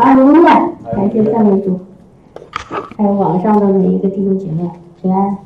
[0.00, 1.78] 哈利路亚，感谢赞美主。
[2.96, 5.36] 还有网上的每一个弟兄姐妹平安，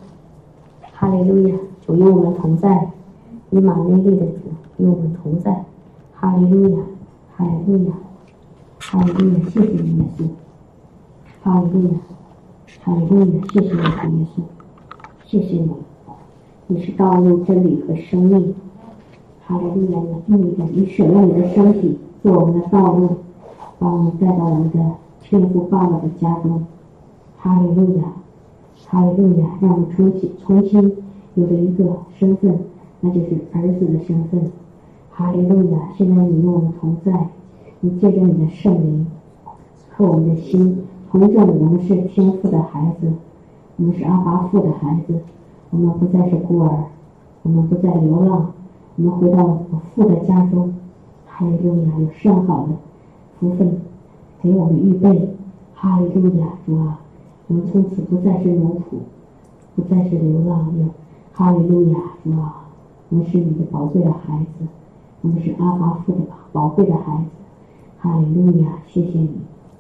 [0.93, 2.89] 哈利路亚，主与我们同在，
[3.51, 4.33] 以马内利的主
[4.77, 5.65] 与我们同在，
[6.13, 6.85] 哈利路亚，
[7.37, 7.95] 哈利路亚，
[8.79, 10.23] 哈利路亚，谢谢你耶稣，
[11.43, 11.99] 哈利路亚，
[12.85, 14.43] 哈利路亚，谢谢你主耶稣，
[15.25, 15.71] 谢谢你，
[16.69, 18.55] 你是道路、真理和生命，
[19.49, 23.17] 哈利路亚，你用你的，你选了你的身体做我们的道路，
[23.85, 24.81] 把我们带到我们的
[25.21, 26.65] 天父爸爸的家中。
[27.37, 28.05] 哈利路亚，
[28.87, 30.81] 哈利路亚，让我们重新重新
[31.35, 32.59] 有了一个身份，
[33.01, 34.51] 那就是儿子的身份。
[35.11, 37.29] 哈利路亚，现在你与我们同在，
[37.81, 39.07] 你借着你的圣灵
[39.91, 40.79] 和我们的心，
[41.11, 43.13] 同证我们是天父的孩子，
[43.77, 45.21] 我们是阿巴父的孩子，
[45.69, 46.85] 我们不再是孤儿，
[47.43, 48.51] 我们不再流浪，
[48.97, 50.73] 我们回到我父的家中。
[51.27, 52.69] 哈利路亚，有上好的
[53.39, 53.79] 福分
[54.43, 55.31] 给我们预备。
[55.75, 57.01] 哈利路亚，主啊。
[57.47, 58.97] 我们从此不再是奴仆，
[59.77, 60.89] 不再是流浪人。
[61.33, 62.65] 哈利路亚，主啊！
[63.11, 64.67] 我们是你的宝贵的孩子，
[65.21, 66.21] 我们是阿巴父的
[66.53, 67.25] 宝贵的孩子。
[67.99, 69.31] 哈利路亚，谢谢你，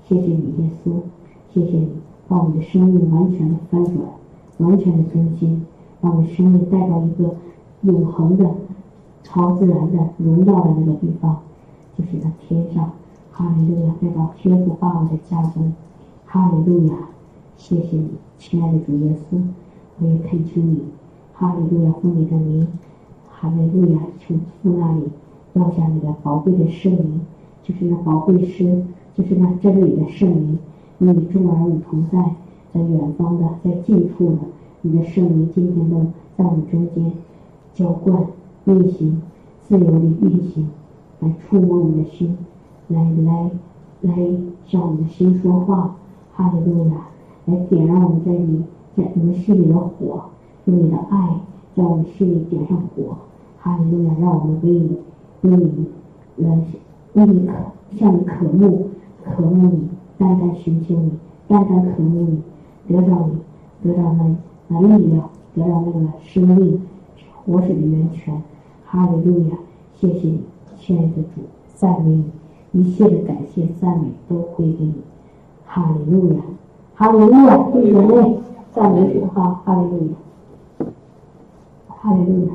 [0.06, 0.90] 谢谢你，耶稣，
[1.54, 1.88] 谢谢你，
[2.28, 3.96] 把我们的生命完全的翻转，
[4.58, 5.64] 完全的更新，
[6.02, 7.34] 把我们生命带到一个
[7.80, 8.50] 永恒的、
[9.22, 11.38] 超自然的荣耀的那个地方，
[11.96, 12.90] 就是在天上。
[13.36, 15.72] 哈利路亚，带到天父爸爸的家中。
[16.24, 16.94] 哈利路亚。
[17.56, 19.40] 谢谢你，亲爱的主耶稣，
[19.98, 20.84] 我也恳求你，
[21.32, 22.66] 哈利路亚，奉你的名，
[23.28, 25.02] 哈利路亚，从父那里
[25.54, 27.20] 落下你的宝贵的圣灵，
[27.64, 28.84] 就是那宝贵师，
[29.16, 30.58] 就是那真理的圣灵，
[30.98, 32.36] 与众儿女同在，
[32.72, 34.38] 在远方的，在近处的，
[34.82, 37.12] 你的圣灵今天都在我们中间
[37.74, 38.26] 浇灌、
[38.66, 39.20] 运行、
[39.66, 40.68] 自由的运行，
[41.18, 42.36] 来触摸我们的心，
[42.88, 43.50] 来来
[44.02, 44.14] 来
[44.66, 45.96] 向我们的心说话，
[46.34, 46.94] 哈利路亚。
[47.46, 48.64] 来点燃我们在你
[48.96, 50.24] 在我们心里的火，
[50.64, 51.40] 用你的爱
[51.74, 53.16] 在我们心里点上火，
[53.60, 54.14] 哈利路亚！
[54.18, 54.98] 让我们为你
[55.42, 55.86] 为你
[56.36, 56.58] 来
[57.12, 57.52] 为你渴
[57.96, 58.88] 向你渴慕，
[59.24, 61.12] 渴慕你，单单寻求你，
[61.46, 62.42] 单单渴慕你，
[62.88, 64.36] 得到你，得到那
[64.68, 66.80] 那力量，得到那个生命
[67.44, 68.42] 活水的源泉，
[68.86, 69.56] 哈利路亚！
[69.92, 70.40] 谢谢你，
[70.78, 71.42] 亲爱的主，
[71.74, 72.24] 赞美你，
[72.74, 74.94] 一切的感谢赞美都归给你，
[75.64, 76.40] 哈利路亚！
[76.96, 78.36] 哈利路亚，弟兄们，
[78.72, 79.62] 赞美主哈！
[79.64, 80.86] 哈利路亚，
[81.88, 82.52] 哈利路亚。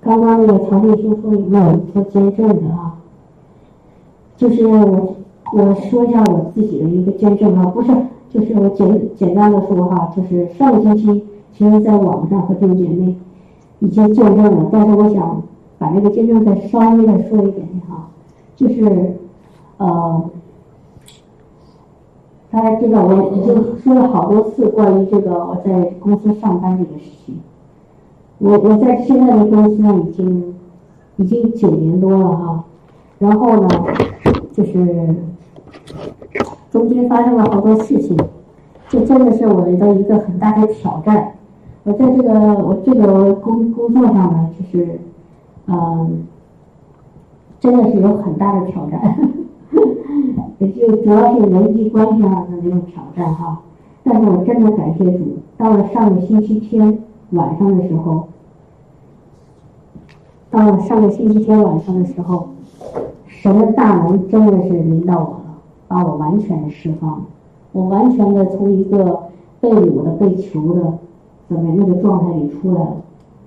[0.00, 2.96] 刚刚那个曹弟兄说有做见证的啊，
[4.36, 5.16] 就是我
[5.52, 7.92] 我说一下我自己的一个见证啊，不是，
[8.30, 13.14] 就是我简简单的说哈，就是上个星期其实在网上和弟兄姐妹
[13.80, 15.42] 已经见证了，但是我想
[15.76, 17.95] 把这个见证再稍微的说一点点哈，
[18.56, 19.16] 就是
[19.76, 20.30] 呃。
[22.48, 27.38] 大家知道，我已经说了好多次关于这个我在公司上班这个事情。
[28.38, 30.54] 我我在现在的公司呢，已经
[31.16, 32.64] 已经九年多了哈。
[33.18, 33.68] 然后呢，
[34.54, 35.14] 就是
[36.70, 38.16] 中间发生了好多事情，
[38.88, 41.32] 这真的是我的一个很大的挑战。
[41.82, 44.98] 我在这个我这个工工作上呢，就是
[45.66, 46.24] 嗯，
[47.66, 49.18] 真的是有很大的挑战。
[50.58, 53.60] 也就主要是人际关系上的那种挑战哈，
[54.04, 56.98] 但是我真的感谢主，到了上个星期天
[57.30, 58.28] 晚上的时候，
[60.48, 62.50] 到了上个星期天晚上的时候，
[63.26, 67.24] 神的大能真的是临到我了，把我完全的释放了，
[67.72, 69.24] 我完全的从一个
[69.60, 70.98] 被掳的、被囚的
[71.48, 72.96] 怎么那个状态里出来了，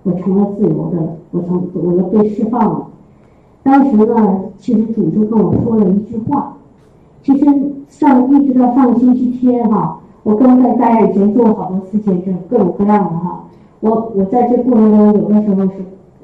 [0.03, 2.85] 我成了自由的，我从我又被释放了。
[3.69, 6.57] 当时呢，其实主就跟我说了一句话。
[7.22, 7.46] 其实
[7.88, 13.44] 上一直到上星期天哈，我刚在大家以前做好多次见证，各种各样的哈。
[13.81, 15.74] 我我在这过程中有的时候是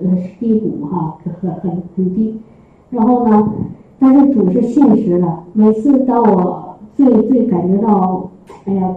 [0.01, 2.39] 呃是低谷哈，很很很低。
[2.89, 3.47] 然后呢，
[3.99, 5.27] 但是主是现实的。
[5.53, 8.27] 每次当我最最感觉到，
[8.65, 8.89] 哎呀，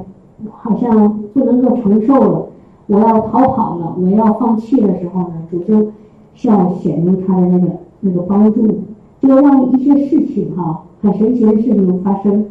[0.51, 2.47] 好像不能够承受了，
[2.87, 5.89] 我要逃跑了，我要放弃的时候呢，主就
[6.35, 7.67] 向我显明他的那个
[8.01, 8.81] 那个帮助，
[9.21, 10.85] 就让一些事情哈。
[11.01, 12.47] 很神奇的事情发生，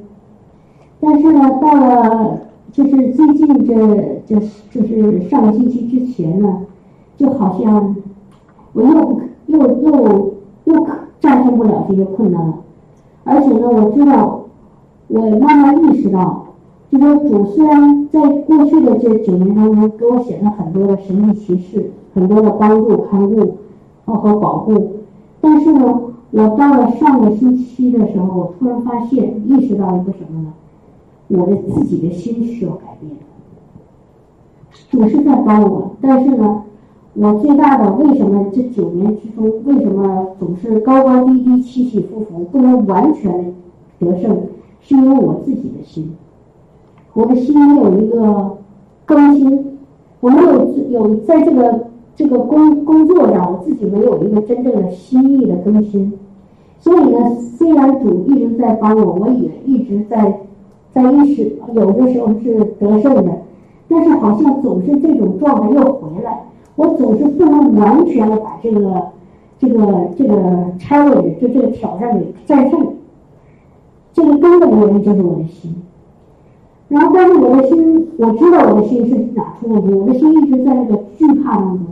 [1.01, 2.39] 但是呢，到了
[2.71, 4.39] 就是最近这这
[4.71, 6.59] 就是上个星期之前呢，
[7.17, 7.93] 就好像
[8.71, 10.33] 我又又又
[10.63, 10.87] 又
[11.19, 12.59] 战胜不了这些困难了，
[13.25, 14.45] 而且呢，我知道
[15.09, 16.45] 我慢慢意识到，
[16.89, 23.57] 就说主虽然在过去的这九年当中给我显了很多的神秘奇事，很多的帮助看顾
[24.05, 24.91] 和保护，
[25.41, 26.01] 但是呢。
[26.29, 30.53] 我到了上个星期的时候，我突然发现，意识到一个什么呢？
[31.29, 33.13] 我的自己的心需要改变。
[34.91, 36.63] 主是在帮我，但是呢，
[37.13, 43.53] 我最大的为什么这九年之中，为什么总是高高低低、起起伏伏，不能完全
[43.97, 44.37] 得胜，
[44.81, 46.13] 是因为我自己的心，
[47.13, 48.57] 我的心没有一个
[49.05, 49.77] 更新，
[50.19, 51.86] 我没有有在这个
[52.17, 56.11] 这个工工作上，我自己没有一个真正的心意的更新，
[56.79, 60.39] 所以呢，虽然主一直在帮我，我也一直在
[60.91, 63.31] 在意识，有的时候是得胜的。
[63.87, 66.41] 但是好像总是这种状态又回来，
[66.75, 69.09] 我总是不能完全的把这个、
[69.59, 70.33] 这个、这个
[70.79, 72.85] challenge 就这个挑战给战胜。
[74.11, 75.75] 这个根本原因就是我的心。
[76.89, 81.85] 然后，但是我的心，我知道我的心是哪出问题，我的心一直在那个惧怕当中，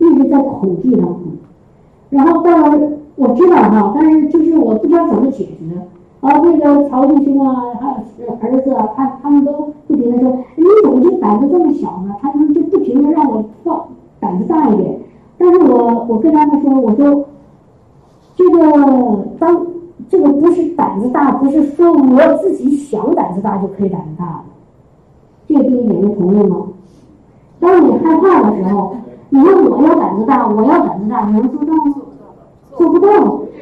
[0.00, 1.20] 一直在恐惧当中。
[2.10, 5.54] 然后到了，我知道哈，但是就是我不知道怎么解决。
[6.20, 7.88] 然后，那个曹弟兄啊，他
[8.46, 9.52] 儿子啊，他他们都
[9.86, 12.14] 不停的说，你怎么就胆子这么小呢？
[12.20, 13.86] 他们就不停的让我放
[14.18, 14.98] 胆子大一点。
[15.38, 17.24] 但是我我跟他们说，我说，
[18.36, 19.66] 这个当
[20.10, 24.44] 这个不是胆子大，不是说我自己想胆子大就可以胆子大的。
[25.48, 26.66] 这个弟兄姐妹同意吗？
[27.60, 28.94] 当你害怕的时候，
[29.30, 31.94] 你说我要胆子大，我要胆子大，你能做到吗？
[32.76, 33.08] 做不到。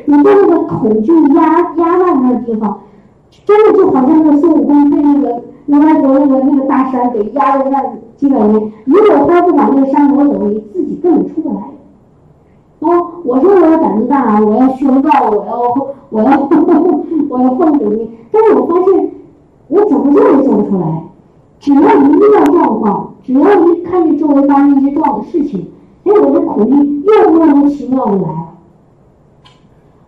[0.06, 1.42] 你被那个恐惧压
[1.76, 2.80] 压在那个地方，
[3.44, 7.82] 真的就好像那个孙悟空被那个如来佛那个那个大山给压在那
[8.16, 8.72] 几百年。
[8.86, 11.56] 如果他不把那个山挪走，你自己根本出不来。
[12.80, 15.60] 哦，我说我要胆子大，我要宣告，我要
[16.08, 16.48] 我要
[17.28, 19.10] 我要奉主命，但是我发现
[19.68, 21.02] 我怎么做也做不出来。
[21.60, 25.68] 只要一遇到状况，只要一看见周围发生一些状事情，
[26.04, 28.48] 哎，我的恐惧又莫名其妙的来了。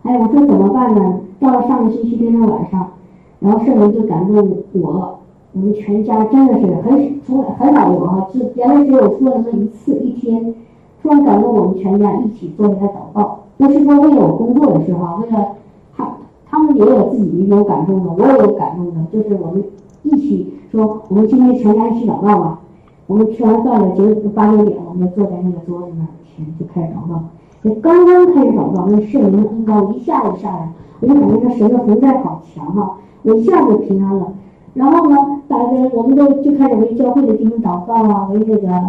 [0.03, 1.19] 哎，我说怎么办呢？
[1.39, 2.91] 到了上个星期天的晚上，
[3.39, 5.19] 然后圣灵就感动我，
[5.53, 10.55] 我们全家真的是很从很少有哈，就原来只有说了那么一次一天，
[11.01, 15.47] 突然感动我们全家一起坐下祷告，不是说为了我工作的时候，为了
[15.95, 16.07] 他
[16.45, 19.63] 他们也有自己有感动的，我也有感动的，就是我们
[20.03, 22.59] 一起说，我们今天全家一起祷告吧。
[23.07, 27.23] 我们吃完饭了，九八九点，我们就坐在那个桌子那儿前就开始祷告。
[27.63, 30.71] 我刚刚开始祷告，那圣灵的恩膏一下子下来，
[31.01, 34.33] 我就感觉那神的同在好强哈，我一下就平安了。
[34.73, 35.17] 然后呢，
[35.49, 38.81] 大家我们都就开始为教会的弟兄祷告啊，为那个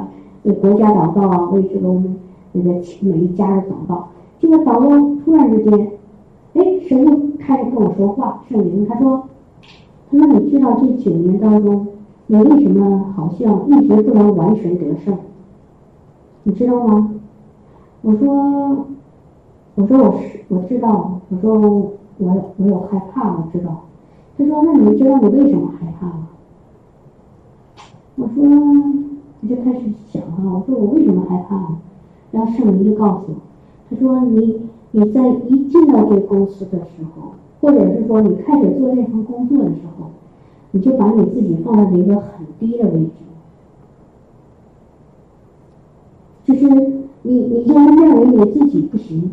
[0.44, 2.16] 为国家祷告啊，为这个我们
[2.52, 2.70] 那个
[3.00, 4.08] 每一家人祷告。
[4.38, 4.88] 这个祷告
[5.24, 5.90] 突然之间，
[6.54, 9.24] 哎，神就开始跟我说话，圣灵他说，
[10.14, 11.86] 那你知道这九年当中，
[12.26, 15.16] 你为什么好像一直不能完全得胜？
[16.42, 17.14] 你知道吗？
[18.02, 18.86] 我说，
[19.74, 21.54] 我说我是我知道，我说
[22.18, 23.84] 我我有害怕，我知道。
[24.36, 26.28] 他说那你知道你为什么害怕吗？
[28.16, 28.44] 我说
[29.40, 31.76] 我就开始想哈，我说我为什么害怕？
[32.32, 33.36] 然后圣灵就告诉我，
[33.88, 34.60] 他说你
[34.90, 37.32] 你在一进到这公司的时候，
[37.62, 40.10] 或者是说你开始做这份工作的时候，
[40.72, 43.10] 你就把你自己放在了一个很低的位置，
[46.44, 46.92] 就是。
[47.24, 49.30] 你你就认为你自己不行，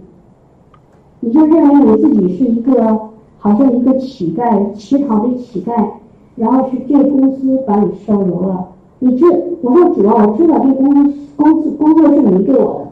[1.22, 3.10] 你就认为你自己是一个
[3.40, 5.94] 好像一个乞丐，乞讨的乞丐，
[6.36, 8.68] 然后是这公司把你收留了。
[9.00, 9.26] 你这
[9.64, 12.89] 我说主要我知道这公司公司工作是你给我的，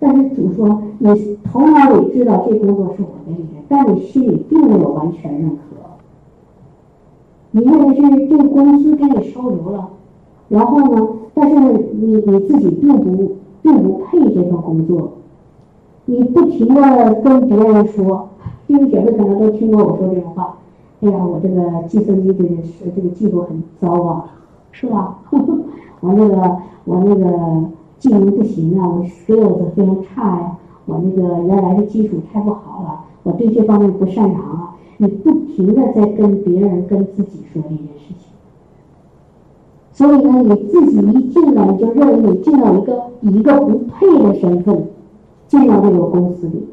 [0.00, 5.60] 但是主说你头脑里知道这工作是我给你的，但你心里并没有完全认可。
[7.52, 9.90] 你认为是这个公司给你收留了，
[10.48, 11.08] 然后呢？
[11.34, 11.56] 但是
[11.92, 13.36] 你你自己并不。
[13.62, 15.12] 并不配这份工作，
[16.06, 18.30] 你不停的跟别人说，
[18.66, 20.56] 弟兄姐妹可能都听过我说这种话。
[21.02, 24.24] 哎呀，我这个计算机这个是这个技术很糟啊，
[24.72, 25.18] 是吧？
[26.00, 27.26] 我那个我那个
[28.00, 34.74] 技能不行啊，我 skills 非常差呀，我那个原来的基础太不好了，我对这方面不擅长啊。
[34.96, 38.28] 你不停的在跟别人跟自己说这件事情。
[39.92, 44.88] 所以呢，你自己一进来你就认为你进到一个以一个不配的身份
[45.46, 46.68] 进到这个公司里，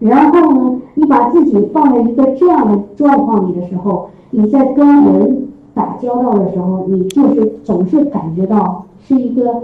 [0.00, 9.62] 然后呢，你把自己放在一个这样的状况里的时候，你在跟人打交道的时候，你就是总是感觉到是一个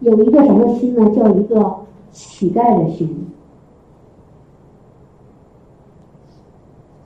[0.00, 1.10] 有一个什么心呢？
[1.10, 1.76] 叫一个
[2.10, 3.26] 乞丐的心，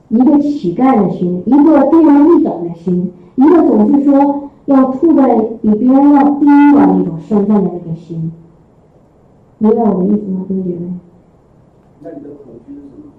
[0.09, 3.11] 一个乞丐的心，一个低人一等的心。
[3.35, 8.31] 一个总是说要处在比别人要低的那种身份的那个心，
[9.59, 10.99] 明白我的意思吗，兄弟们？
[12.01, 13.11] 那你的恐惧是什么？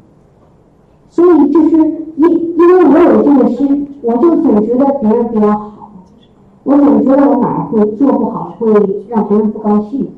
[1.08, 1.76] 所以就是
[2.16, 5.90] 因因为我有这个心，我就总觉得别人比我好，
[6.64, 8.72] 我总觉得我哪儿会做不好，会
[9.08, 10.10] 让别人不高兴，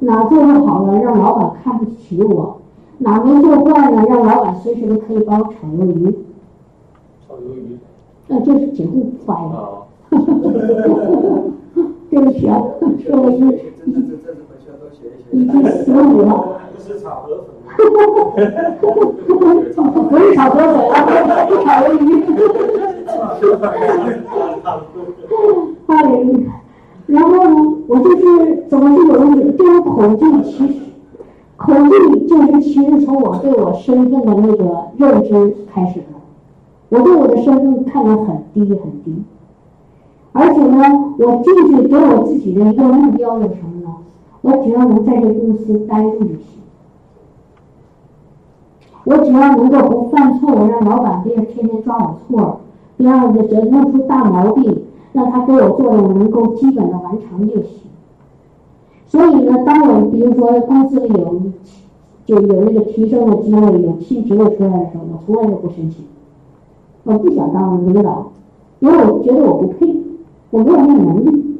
[0.00, 2.58] 哪儿做不好了让老板看不起我，
[2.98, 6.14] 哪儿没做坏了让老板随时都可以把我炒鱿鱼，
[7.26, 7.78] 炒鱿鱼。
[8.26, 9.50] 那就是警务发言。
[9.52, 9.82] 啊。
[12.10, 12.62] 对不起啊，
[13.00, 13.46] 说的是这
[13.90, 14.98] 这这这回去要多学
[15.32, 15.36] 一学。
[15.36, 16.60] 已经十五了。
[16.76, 17.46] 不是炒河粉。
[20.08, 20.94] 不是炒河粉啊，
[21.48, 22.06] 是炒鱿鱼。
[25.86, 26.02] 哎呀，
[27.06, 27.50] 然后呢，
[27.88, 28.22] 我就是
[28.68, 30.74] 怎么就有一种这种恐惧，其实
[31.56, 36.06] 恐惧就是其实从我对我身份的那个认知开始的，
[36.90, 39.22] 我对我的身份看得很低很低。
[40.32, 43.88] 而且呢，我进去给我自己的一个目标有什么呢？
[44.42, 46.53] 我只要能在这公司待住就行。
[49.04, 52.60] 我只要能够不犯错误，让老板别天天抓我错，
[52.96, 54.82] 别让我这弄出大毛病，
[55.12, 57.82] 让他给我做的我能够基本的完成就行。
[59.06, 61.42] 所以呢，当我比如说公司里有
[62.26, 66.04] 就有那个提升的机会，有新职位出来的时候，我从来都不申请，
[67.04, 68.32] 我不想当领导，
[68.80, 70.02] 因为我觉得我不配。
[70.50, 71.56] 我没有那个能力，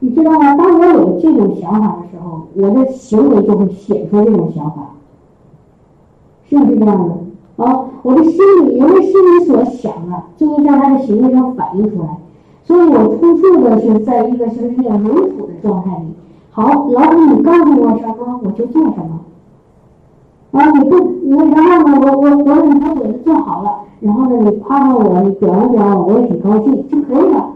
[0.00, 0.56] 你知道吗？
[0.56, 4.95] 当我有这种想法的时候，我的行为就会显出这种想法，
[6.48, 7.64] 是不是这样的？
[7.64, 8.32] 啊，我的心
[8.66, 12.08] 里，人的心里所想啊，就会在他的行为上反映出来。
[12.64, 16.06] 所以我处处的是在一个是那个奴仆的状态里。
[16.50, 19.20] 好，老板，你告诉我什么，我就做什么。
[20.52, 27.50] 啊，你不，你然后呢，我我我你把我的做好了，然后呢，你夸夸我，你表扬表扬我，我也挺高兴，就可以了。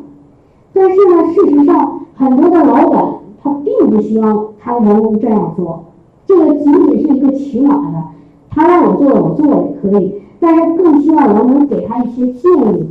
[0.73, 3.05] 但是呢，事实上，很多的老板
[3.43, 5.85] 他并不希望他的员工这样做。
[6.27, 8.05] 这个仅仅是一个起码的，
[8.51, 10.23] 他让我做，我做也可以。
[10.41, 12.87] 但是更希望我能给他一些建议，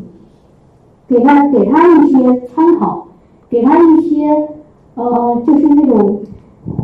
[1.07, 3.07] 给他给他一些参考，
[3.49, 4.49] 给他一些
[4.95, 6.21] 呃，就是那种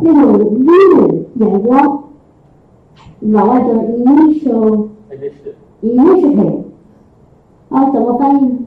[0.02, 2.02] 那种 vision 眼光。
[3.20, 4.88] 老外叫 initial
[5.82, 6.62] initiative
[7.70, 8.58] 啊，怎么翻译？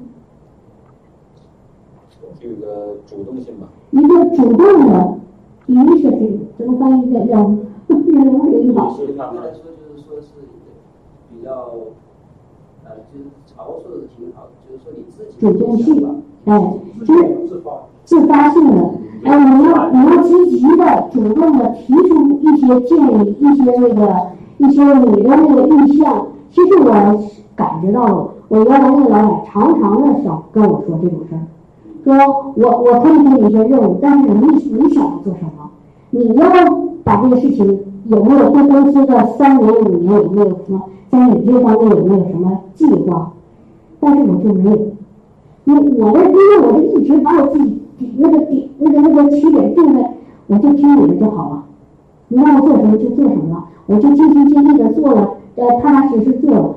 [2.42, 3.68] 这个主动性吧。
[3.92, 5.18] 一个主动的
[5.68, 7.51] ，initiative，怎么翻译叫叫？
[7.89, 8.96] 英语好。
[11.41, 11.50] 简单来说就是说是比较，
[12.86, 15.29] 呃，就是曹说的挺好，就是说你自己。
[15.39, 15.88] 主动性，
[16.46, 16.51] 哎，
[17.05, 17.72] 就是自发
[18.03, 18.77] 自发性的，
[19.24, 24.27] 哎，你要你要积极的、主动的提出一些建议、一些那个、
[24.58, 26.27] 一些你的那个意向。
[26.51, 27.24] 其实我
[27.55, 31.41] 感觉到了，我原来那个老板常常的想跟我说这种事儿。
[32.03, 35.69] 说我我可以给你一些任务，但是你你想做什么？
[36.12, 36.50] 你要
[37.03, 43.32] 把这个事情有没有对公司的三年五年有没有什么在你这方面有没有什么计划？
[44.00, 44.77] 但是我就没有，
[45.65, 47.79] 因为我的因为我就一直把我自己
[48.18, 50.13] 那个底那个那个起点定在，
[50.48, 51.63] 我就听你的就好了，
[52.29, 56.75] 你让我做什么就做什么了，我就尽心尽力的做了，呃，踏踏实实做了。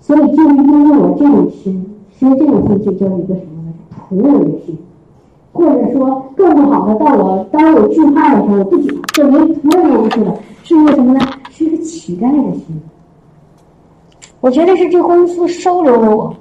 [0.00, 3.60] 所以就因为我这种心，其实这种心就叫一个什么？
[4.10, 4.76] 仆人的心，
[5.52, 11.20] 或者说更不好的，到我当我惧怕的时候，不仅这没没有优势的，是一个什么呢？
[11.50, 12.82] 是一个乞丐的心。
[14.40, 16.34] 我觉得是这公司收留了我，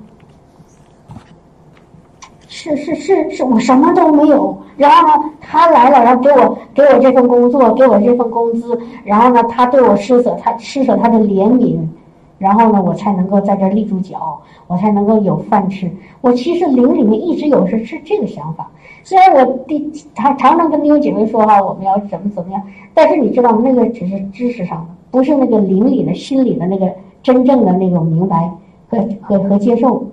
[2.47, 11.79] 是是是是，我什么都没有，然后呢，他来了，然后给我给我这份工作，给我这份工资，然后呢，他对我施舍他施舍他的怜悯。
[12.37, 15.91] 然后呢，我才能够在这立住脚，我才能够有饭吃。
[16.21, 18.71] 我其实灵里面一直有是是这个想法。
[19.03, 22.61] 虽然我第常常常跟弟兄姐妹说哈，我们要怎么怎么样，
[22.93, 23.61] 但是你知道吗？
[23.63, 26.91] 那个只是知识上的，不是那个灵里的心里的那个
[27.23, 28.51] 真正的那种明白
[28.89, 30.05] 和和和接受。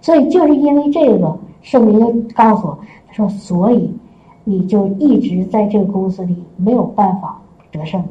[0.00, 2.78] 所以就是因为这个，圣灵告诉我，
[3.08, 3.92] 他说，所以
[4.44, 7.40] 你就一直在这个公司里没有办法
[7.72, 8.02] 得胜。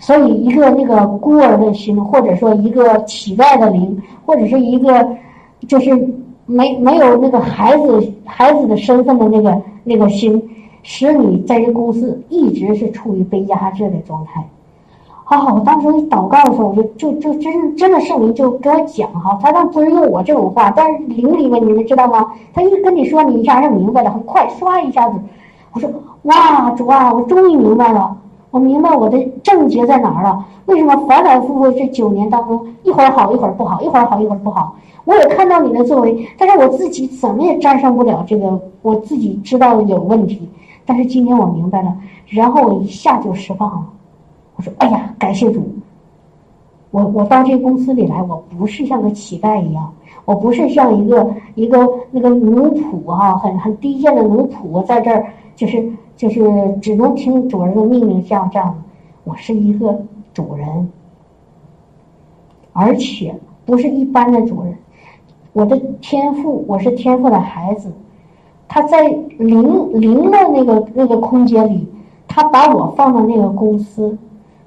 [0.00, 5.16] 所以，一个那个孤儿的心，或者说一个乞丐的灵，或者是一个
[5.66, 5.90] 就是
[6.50, 10.42] 没没有那个孩子孩子的身份的那个那个心，
[10.82, 14.48] 使你在这公司一直是处于被压制的状态。
[15.24, 22.32] 好，我当时祷告的时候，我就就就真真的圣灵就给我讲哈，他倒不是用我这种话，但是灵里面你们知道吗？
[22.54, 25.16] 他一跟你说，你一下就明白了，很快唰一下子，
[25.74, 25.90] 我说
[26.22, 28.16] 哇主啊，我终于明白了。
[28.50, 30.46] 我明白我的症结在哪儿了？
[30.64, 34.74] 为什么反反复复这九年当中，一会儿好一会儿不好，一会儿好一会儿不好？
[35.08, 40.46] 我也看到你的作为，但是我自己怎么也战胜不了这个，我自己知道有问题。
[40.84, 41.96] 但是今天我明白了，
[42.26, 43.86] 然后我一下就释放了。
[44.56, 45.66] 我说：“哎呀，感谢主，
[46.90, 49.90] 我我到这公司里来，我不是像个乞丐一样，
[50.26, 56.42] 我不是像一个一个那个奴仆哈，很很低贱的奴仆，在这儿就是就是
[56.82, 58.74] 只能听主人的命令这样这样。
[59.24, 59.98] 我是一个
[60.34, 60.92] 主人，
[62.74, 63.34] 而且
[63.64, 64.76] 不是一般的主人。
[65.58, 67.90] 我的天赋，我是天赋的孩子，
[68.68, 71.84] 他在零零的那个那个空间里，
[72.28, 74.16] 他把我放到那个公司。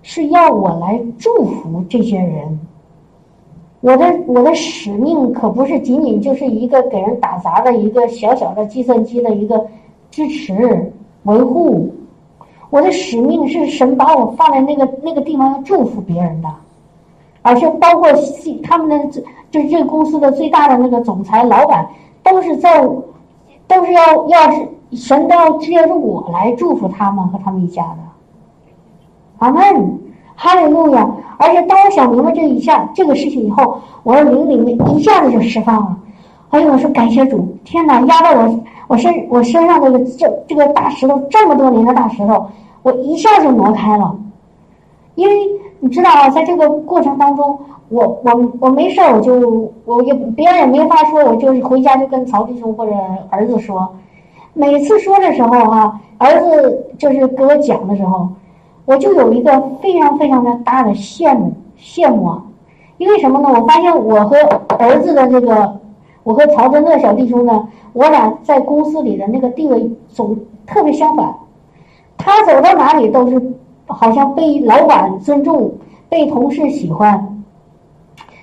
[0.01, 2.59] 是要我来祝福这些人。
[3.79, 9.65] 我的我的使命可不是仅仅就是一个给人打杂的一个小小的计算机的一个
[10.09, 10.91] 支持
[11.23, 11.89] 维护。
[12.69, 16.49] 我的使命是神把我放在那个那个地方要祝福别人的，
[17.43, 18.09] 而且包括
[18.61, 21.85] 他们的就是这个公司的最大的那个总裁老板
[22.23, 22.81] 都是在
[23.67, 27.97] 都是要要是神都要借助我来祝福他们和他们一家的。
[29.39, 29.99] 阿门，
[30.35, 31.07] 哈利路亚！
[31.37, 35.97] 而且当我想明白这一下这个事情以后，我的灵里面一下子就释放了。
[36.49, 37.47] 哎呦，我说感谢主！
[37.63, 42.45] 天哪，压到我我身我身上这个这这个大石头，这么多年的大石头，
[42.83, 44.15] 我一下就挪开了。
[45.15, 45.35] 因为
[45.83, 47.59] 你知道啊，在这个过程当中，
[47.89, 52.91] 我我我没事儿，我就我也别人也没法说，我就是回家就跟曹弟兄或者
[53.31, 53.95] 儿子说。
[54.53, 58.29] 每次说的时候哈，儿子就是给我讲的时候。
[58.85, 62.43] 我就有一个非常非常的大的羡慕羡慕啊，
[62.97, 63.49] 因为什么呢？
[63.49, 64.37] 我发现我和
[64.77, 65.79] 儿子的这个，
[66.23, 71.33] 我和曹真乐小弟兄呢，我俩在公司里的那个地位总特别相反。
[72.17, 73.53] 他走到哪里都是
[73.87, 75.71] 好像被老板尊重，
[76.09, 77.43] 被同事喜欢，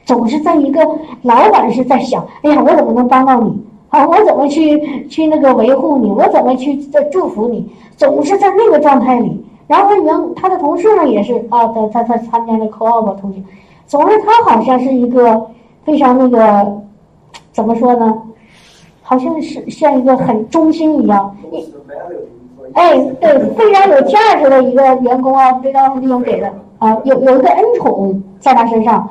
[0.05, 0.81] 总是在一个
[1.23, 3.63] 老板是在想：哎呀，我怎么能帮到你？
[3.89, 6.11] 啊，我怎么去去那个维护你？
[6.11, 7.71] 我怎么去在祝福你？
[7.97, 9.45] 总是在那个状态里。
[9.67, 13.43] 然后他原他的同事呢也是啊，他他他参加了 co-op 同学，
[13.87, 15.47] 总之他好像是一个
[15.85, 16.81] 非常那个
[17.53, 18.23] 怎么说呢？
[19.03, 21.35] 好像是像一个很忠心一样，
[22.75, 29.09] 哎，对，非常有价值的一个员工啊，非常利用给的啊，有有一个恩宠在他身上。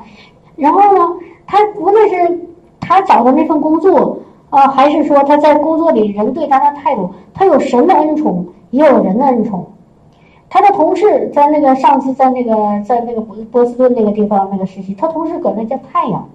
[0.56, 1.14] 然后呢，
[1.46, 2.40] 他无论是
[2.80, 9.68] 他找的那份工作啊，还是说他在工作里人对他的态度，他有神的恩宠，也有人的恩宠。
[10.50, 12.54] 他的同事在那个上次在那个
[12.86, 16.30] 在那个波波士顿那个地方那个实习，他同事搁那叫太阳，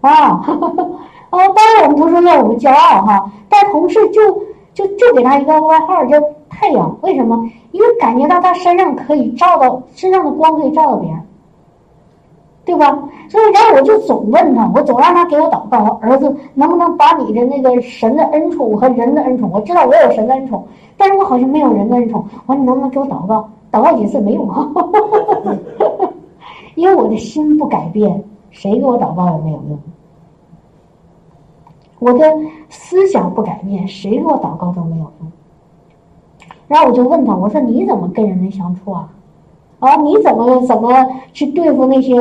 [0.00, 0.42] 啊，啊，
[1.30, 4.42] 当然我们不是说要我们骄傲哈，但同事就
[4.74, 7.42] 就就给他一个外号叫太阳，为什么？
[7.72, 11.18] 因为感觉到他身上可以照到身上的光可以照到别人。
[12.66, 12.98] 对吧？
[13.28, 19.50] 所以，然后我就总问他，我总让他给我祷告，儿子能不能把你的那个神的恩宠和人的恩宠？
[19.52, 22.24] 我知道我有神的恩宠，但是我好像没有人的恩宠。
[22.46, 23.46] 我说你能不能给我祷告？
[23.70, 24.66] 祷告几次没用啊，
[26.74, 29.78] 因为我的心不改变，谁给我祷告也没有用。
[32.04, 32.30] 我的
[32.68, 35.32] 思想不改变，谁给我祷告都没有用。
[36.68, 39.08] 然后我就问他，我说你怎么跟人家相处啊？
[39.80, 40.92] 啊，你怎么怎么
[41.32, 42.14] 去对付那些？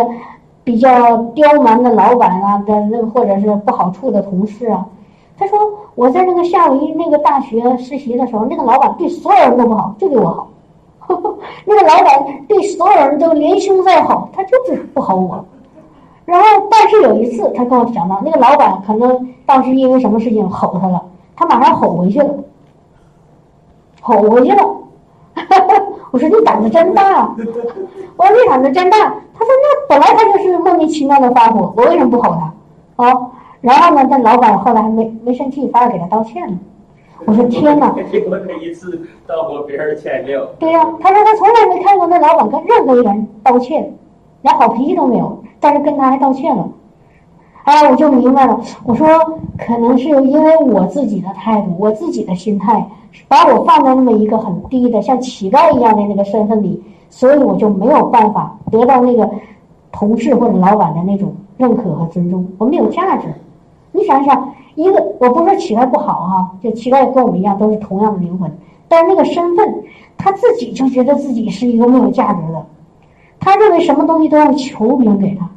[0.66, 4.88] 比较刁蛮的老板啊，的那或者是不好处的同事啊，
[5.38, 5.60] 他说
[5.96, 10.48] 我在那个夏威夷那个大学实习的时候，那个老板对所有人都不好，就对我好。
[11.68, 15.44] 那个老板对所有人都连凶带好，他就是不好我。
[16.26, 21.04] 然后，但是有一次他跟我讲到，那个老板可能当时因为什么事情吼他了，
[21.36, 22.34] 他马上吼回去了，
[24.02, 24.78] 吼回去了。
[26.12, 27.36] 我说你胆子真大，
[28.16, 28.98] 我说你胆子真大。
[29.36, 33.04] 他说那本来他就是莫名其妙的发火，我为什么不吼他？
[33.04, 33.14] 啊，
[33.62, 36.58] 然后呢，那老板后来还没没生气，反而给他道歉了。
[37.26, 37.88] 我说天哪！
[38.30, 40.46] 我那一次道过别人歉没有？
[40.60, 43.96] 对呀，他说他从来没看过那老板跟任何一个人道歉，
[44.44, 46.70] 连好脾气都没有，但是跟他还道歉了。
[47.64, 48.62] 哎，我就明白了。
[48.86, 49.08] 我说
[49.58, 52.88] 可能是因为我自己的态度，我自己的心态。
[53.28, 59.30] 把我放在那么一个很低的像乞丐一样的那个身份里，所以我就没有办法得到那个
[59.92, 63.28] 同事或者老板的那种认可和尊重，我没有价值。
[63.92, 68.52] 你想想，一个我不是说乞丐不好哈，就乞丐跟我们一样都是同样的灵魂，
[68.88, 69.84] 但是那个身份
[70.18, 72.66] 他自己就觉得自己是一个没有价值的，
[73.44, 75.50] 他认为什么东西都要求别人给他，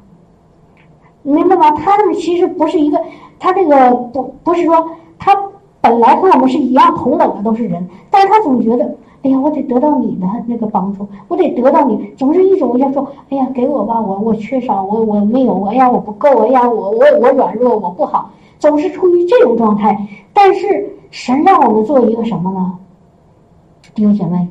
[1.22, 1.70] 明白吗？
[1.72, 3.00] 他那个其实不是一个，
[3.38, 5.32] 他这个不不是说他。
[5.78, 8.84] 本来跟我们是一样同等的，都是人，但是他总觉得，
[9.22, 19.96] 哎呀，我得得到你的那个帮助，我得得到你，总是一种要说，哎呀，给我吧，我我缺少，我我没有，哎呀，我不够，哎呀，我我我软弱，我不好，总是处于这种状态。
[20.32, 22.78] 但是神让我们做一个什么呢？
[23.94, 24.48] 弟兄姐妹，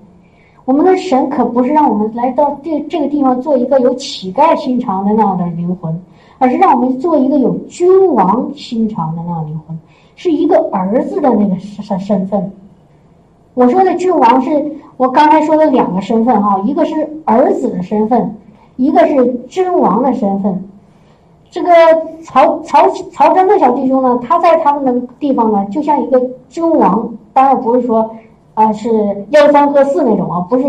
[0.65, 6.01] 我们的神可不是让我们来到这这个地方做一个有乞丐心肠的那样的灵魂，
[6.39, 9.78] 而是让我们做一个有君王心肠的那样灵魂，
[10.15, 12.51] 是一个儿子的那个身身份。
[13.54, 18.36] 我说的君王是我刚才说的两个身份哈，一个是儿子的身份，
[18.75, 20.67] 一个是君王的身份。
[21.51, 21.69] 这个
[22.23, 28.10] 曹曹曹真的小弟兄呢，他在他们的地方呢，就像一个君王，当然不是说
[28.55, 28.89] 啊是
[29.29, 30.63] 幺三和四那种啊，不是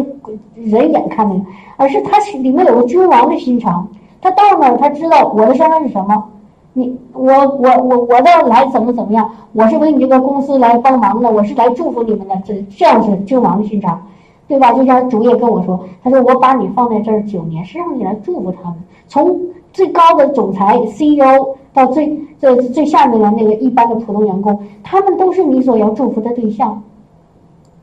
[0.54, 1.34] 人眼看的，
[1.78, 3.88] 而是他是里面有个君王的心肠。
[4.20, 6.24] 他到那儿，他知道我的身份是什么。
[6.72, 9.30] 你我我我我的来怎么怎么样？
[9.52, 13.98] 我是为你这个公司来帮忙的，我是来祝福你们的，这这样是君王的心肠，
[14.46, 14.72] 对吧？
[14.74, 18.78] 就像主也跟我说，他说我把你放在这儿九年，是让你来祝福他们。
[19.08, 19.40] 从
[19.72, 26.82] 最高的总裁 CEO 到最最最下面的那个一般的普通员工，他们都是你所要祝福的对象，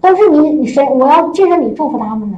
[0.03, 2.37] 都是你你谁我要借着你祝福他们呢。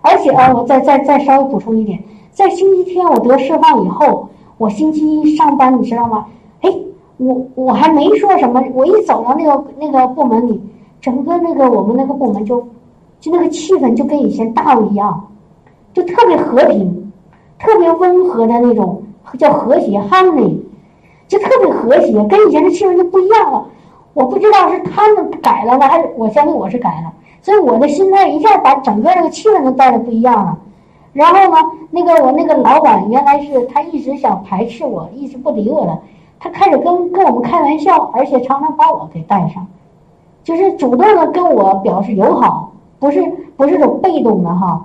[0.00, 4.28] 而且啊，我再再再稍微补充一点，在星期天我得释放以后。
[4.56, 6.26] 我星期一上班，你知道吗？
[6.60, 6.72] 哎，
[7.16, 10.62] 我我还没说什么，我一走到那个那个部门里，
[11.00, 12.64] 整个那个我们那个部门就
[13.18, 15.28] 就那个气氛就跟以前大不一样，
[15.92, 17.12] 就特别和平，
[17.58, 19.02] 特别温和的那种，
[19.40, 20.56] 叫和谐 harmony，
[21.26, 23.66] 就特别和谐，跟以前的气氛就不一样了。
[24.14, 30.58] 我不知道是他们改了呢，还是我相信我是改了，所以我的心态一下把整个这个气氛都带的不一样了。
[31.12, 31.58] 然后呢，
[31.90, 35.98] 那个我那个老板原来是他一直想排斥我，一直不理我的。
[36.38, 39.66] 他开始跟跟我们开玩笑，而且常常把我给带上，
[40.42, 43.22] 就是主动的跟我表示友好，不是
[43.56, 44.84] 不是种被动的哈。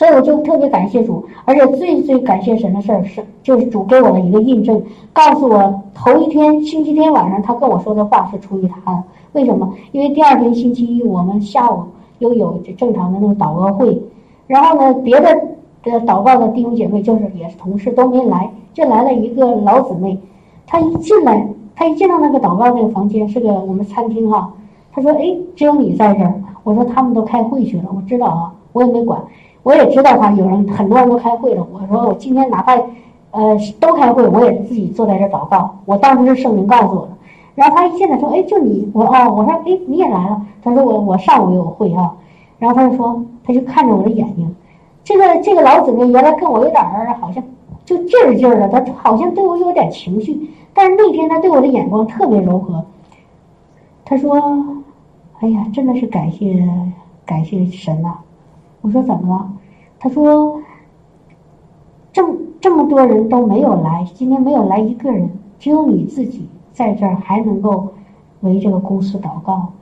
[0.00, 4.82] 所以我就特别感谢主，而且最最感谢神的事儿是，就是主给我的一个印证，
[5.12, 9.02] 告诉我头一天星期天晚上他跟我说的话是出于他的。
[9.32, 9.74] 为什么？
[9.92, 11.82] 因为第二天星期一我们下午
[12.18, 14.02] 又有正常的那个祷告会。
[14.46, 15.38] 然后呢，别的
[15.82, 20.18] 的祷告的弟兄姐妹就是也是同事都没来，就来了一个老姊妹。
[20.66, 24.50] 她一进来，她一进到那个祷告那个房间，是个我们餐厅哈。
[24.92, 29.22] 她说：“哎，只有你在这儿。”我说：“他们都开会去了。”我知道啊，我也没管，
[29.62, 31.66] 我也知道他有人很多人都开会了。
[31.72, 32.74] 我说：“我今天哪怕
[33.30, 37.10] 呃都开会，我也自己坐在这祷告。”我当时是圣灵告诉我的。
[37.54, 42.14] 然后他一进来说：“哎，就你我哦。”我说：“哎，你也来了。”他说：“我我上午有会啊。”
[42.58, 43.22] 然后他就说。
[43.42, 44.54] 他就看着我的眼睛，
[45.02, 47.42] 这个这个老姊妹原来跟我有点儿好像
[47.84, 50.38] 就劲儿劲儿的，他好像对我有点情绪，
[50.72, 52.84] 但是那天他对我的眼光特别柔和。
[54.04, 54.36] 他说
[55.40, 56.64] ：“哎呀，真的是感谢
[57.24, 58.18] 感谢神呐！”
[58.80, 59.50] 我说：“怎么了？”
[59.98, 60.60] 他说
[62.12, 67.88] ：“这么这么多人都没有来，今天没有来一个人，只有你自己在这儿还能够
[68.40, 69.72] 为这个公司祷告。”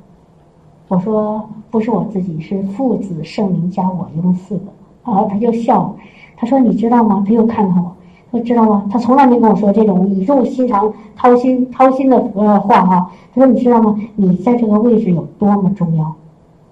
[0.89, 4.65] 我说不是我自己，是父子圣灵加我一共四个。
[5.05, 5.95] 然后他就笑，
[6.37, 7.23] 他说你知道吗？
[7.27, 7.93] 他又看看我，
[8.31, 8.85] 说知道吗？
[8.91, 13.11] 他从来没跟我说这种语重心长、掏心掏心的呃话哈。
[13.35, 13.99] 他说你知道吗？
[14.17, 16.15] 你在这个位置有多么重要？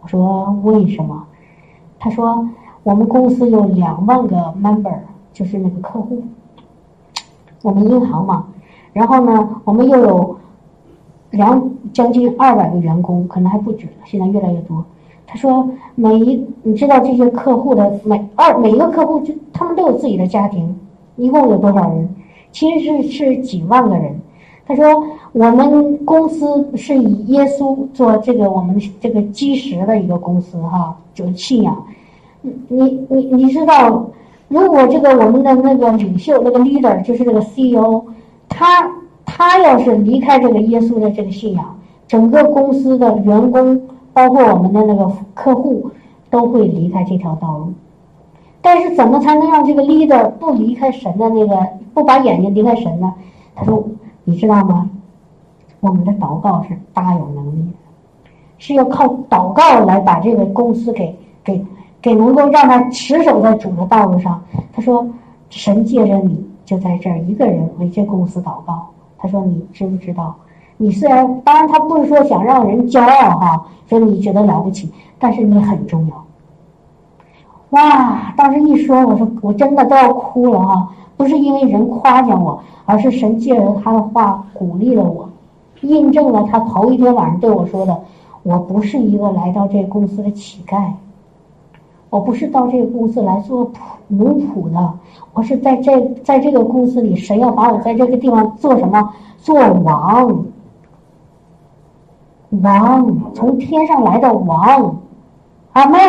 [0.03, 1.25] 我说为什么？
[1.99, 2.49] 他说
[2.83, 4.99] 我们公司有两万个 member，
[5.33, 6.23] 就是那个客户，
[7.63, 8.47] 我们银行嘛。
[8.93, 10.39] 然后呢，我们又有。
[11.33, 13.89] 两将近二百个员工，可能还不止。
[14.05, 14.83] 现在越来越多。
[15.27, 20.79] 他说，每一你知道这些客户的每二每一个客户就他们都有自己的家庭，
[21.17, 22.09] 一共有多少人？
[22.53, 24.19] 其实是是几万个人。
[24.67, 24.85] 他说，
[25.33, 31.87] 我们公司是以耶稣做这个我们这个基石的一个公司哈，就是信仰。
[32.43, 34.07] 你你你知道，
[34.49, 38.03] 如果这个我们的那个领袖那个 leader 就是那个 CEO，
[38.49, 38.91] 他。
[39.29, 41.77] 他要是离开这个耶稣的这个信仰，
[42.07, 45.91] 整个公司的员工，包括我们的那个客户，
[46.31, 47.73] 都会离开这条道路。
[48.63, 51.59] 但是怎么才能让这个 leader 不离开神的那个，
[51.93, 53.13] 不把眼睛离开神呢？
[53.57, 53.85] 他说
[54.29, 54.91] ：“你知道吗？
[55.79, 61.65] 我们的祷告是大有能力的，是要靠祷告来把这个公司给给
[62.03, 64.43] 给能够让他持守在主的道路上。”
[64.75, 65.07] 他说
[65.49, 70.35] ：“神借着你就在这儿一个人为这公司祷告。”他说：“你知不知道？
[70.77, 76.23] 你虽然当然，他不是说想让人骄傲哈，说你觉得了不起，但是你很重要。”
[77.71, 78.33] 哇！
[78.37, 80.91] 当时一说，我说我真的都要哭了啊！
[81.17, 85.29] 不是因为人夸奖我，而是神借着他的话鼓励了我，
[85.81, 88.03] 印证了他头一天晚上对我说的
[88.45, 90.91] ：“我不是一个来到这个公司的乞丐，
[92.11, 93.77] 我不是到这个公司来做仆
[94.09, 94.93] 奴仆的。”
[95.35, 99.13] 我是在这，在这个公司里，神要把我在这个地方做什么？
[99.39, 100.45] 做王，
[102.63, 104.97] 王，从天上来的王，
[105.73, 106.01] 阿门，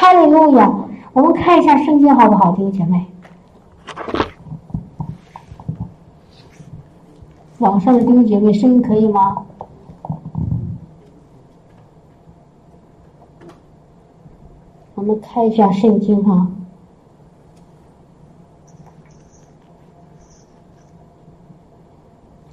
[0.00, 0.72] 哈利路亚。
[1.12, 3.04] 我们看一下圣经好不好听，姐妹？
[7.58, 9.44] 网上的弟兄姐妹，声音可以吗？
[14.94, 16.50] 我们看一下圣经哈。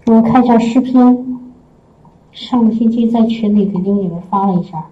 [0.05, 1.41] 我们看一下诗篇，
[2.33, 4.85] 上个星期在群里给弟兄姐妹发了一下。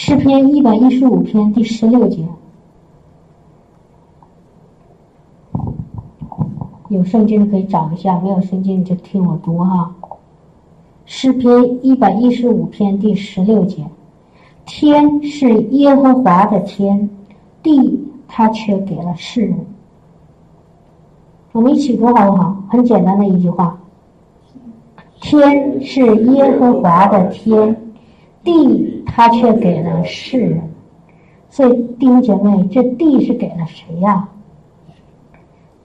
[0.00, 2.24] 诗篇一百一十五篇第十六节，
[6.88, 9.92] 有圣经的可以找一下，没有圣经你就听我读哈。
[11.04, 13.84] 诗篇一百一十五篇第十六节，
[14.64, 17.10] 天是耶和华的天，
[17.60, 19.66] 地他却给了世人。
[21.50, 22.62] 我们一起读好不好？
[22.70, 23.76] 很简单的一句话：
[25.20, 27.87] 天是耶和华的天，
[28.48, 30.62] 地他却给了世人。
[31.50, 34.28] 所以弟兄姐妹，这地是给了谁呀？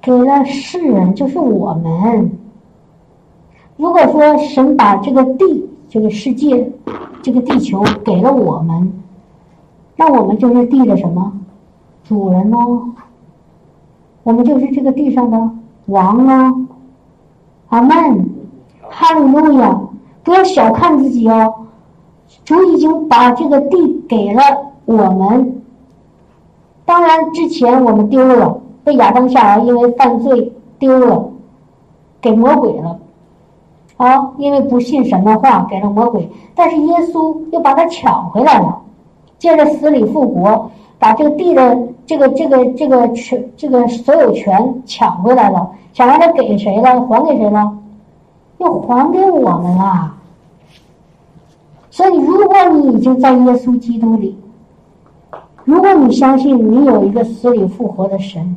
[0.02, 2.32] 给了世人，就是我们。
[3.76, 6.72] 如果说神把这个地、这个世界、
[7.22, 8.94] 这个地球给了我们，
[9.98, 11.34] 那我们就是地的什么
[12.04, 12.94] 主人哦？
[14.24, 15.50] 我们就是这个地上的
[15.88, 16.54] 王啊！
[17.68, 18.30] 阿门，
[18.82, 19.82] 哈利路亚！
[20.24, 21.63] 不要小看自己哦，
[22.46, 24.42] 主已经把这个地给了
[24.86, 25.62] 我们。
[26.86, 31.30] 当然，之前我们丢了，被亚当夏娃因为犯罪丢了，
[32.22, 33.00] 给魔鬼了。
[33.98, 36.30] 啊，因为不信神的话，给了魔鬼。
[36.54, 38.82] 但是耶稣又把他抢回来了，
[39.40, 41.78] 借着死里复活，把这个地的。
[42.06, 47.00] 这个这个这个权，这个所有权抢回来了，抢完了给谁了？
[47.08, 47.78] 还给谁了？
[48.58, 50.14] 又还给我们了。
[51.94, 54.36] 所以，如果你已经在耶稣基督里，
[55.64, 58.56] 如果你相信你有一个死里复活的神，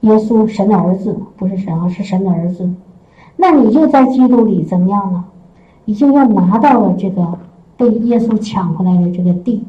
[0.00, 2.70] 耶稣神的儿子不是神啊，是神的儿子，
[3.36, 5.26] 那你就在基督里怎么样呢？
[5.84, 7.38] 你就要拿到了这个
[7.76, 9.62] 被耶稣抢回来的这个地。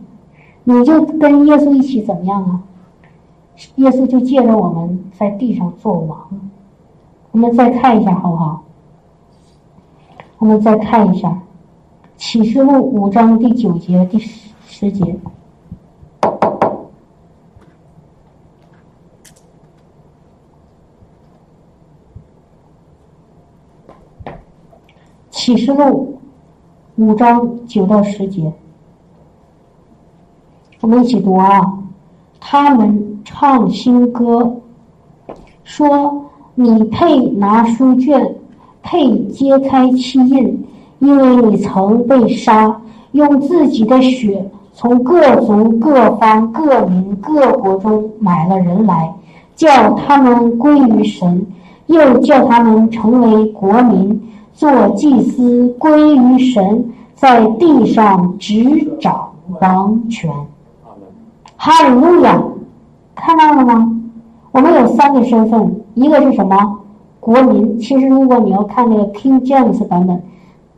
[0.63, 2.63] 你就跟耶稣一起怎么样啊？
[3.75, 6.17] 耶稣就借着我们在地上做王。
[7.33, 8.63] 我们再看一下好不好？
[10.37, 11.27] 我们再看一下
[12.17, 15.03] 《启示录》五章第九节第十十节，
[25.29, 26.19] 《启示录》
[27.03, 28.51] 五章九到十节。
[30.79, 31.79] 我们一起读啊！
[32.39, 34.61] 他们唱新歌，
[35.63, 38.35] 说：“你配拿书卷，
[38.81, 40.65] 配揭开七印，
[40.99, 42.81] 因为你曾被杀，
[43.11, 49.13] 用自己的血从各族、各方、各民、各国中买了人来，
[49.55, 51.45] 叫他们归于神，
[51.87, 54.21] 又叫他们成为国民，
[54.53, 59.31] 做祭司，归于神，在地上执掌
[59.61, 60.31] 王权。”
[61.57, 62.41] 哈利路亚，
[63.15, 63.91] 看到了吗？
[64.51, 66.79] 我们有三个身份，一个是什么？
[67.19, 67.79] 国民。
[67.79, 70.21] 其实如果你要看那个 King James 版本，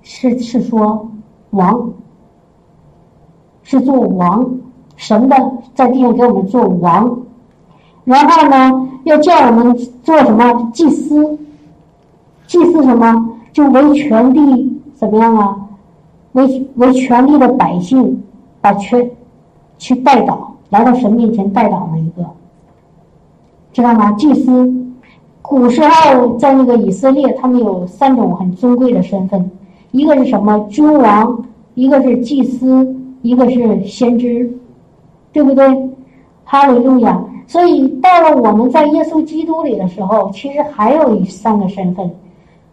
[0.09, 1.09] 是是说
[1.49, 1.91] 王，
[3.61, 4.49] 是做王，
[4.95, 5.35] 神的
[5.75, 7.19] 在地上给我们做王。
[8.05, 10.71] 然后呢，要叫我们做什么？
[10.73, 11.37] 祭司。
[12.47, 13.31] 祭司什么？
[13.51, 15.57] 就为权力怎么样啊？
[16.31, 18.23] 为为权力的百姓，
[18.61, 19.11] 把权
[19.77, 20.53] 去带导。
[20.69, 22.25] 来到神面前代祷的一个，
[23.73, 24.13] 知道吗？
[24.13, 24.73] 祭司，
[25.41, 29.51] 古时候在那个以色列，他们有三种很尊贵的身份，
[29.91, 30.67] 一个是什么？
[30.69, 31.45] 君王，
[31.75, 34.51] 一个是祭司，一个是先知，
[35.31, 35.65] 对不对？
[36.43, 37.23] 哈利路亚！
[37.45, 42.09] 所以到了我们在耶稣基督里的时候，其实还有三个身份：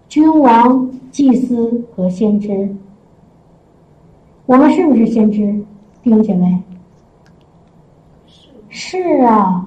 [0.08, 2.74] 君王、祭司和先知。
[4.46, 5.40] 我们是不是先知，
[6.02, 6.60] 弟兄姐妹？
[8.68, 9.64] 是啊，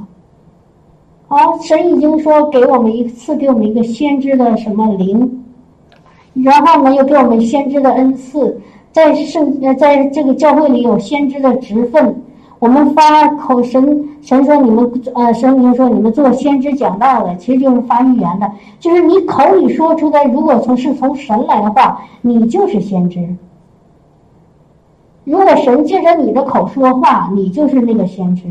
[1.27, 5.43] 好，神已经说给我们一次，给我们一个先知的什么灵，
[6.43, 8.60] 然后呢，又给我们先知的恩赐，
[8.91, 12.23] 在圣呃，在这个教会里有先知的职分。
[12.60, 23.19] 我们发口神神说你们呃，神明说你们做先知讲道的，其实就是发预言的，就是你口里说出来，如果从是从神来的话，你就是先知。
[25.23, 28.43] 如果神借着你的口说话，你就是那个先知。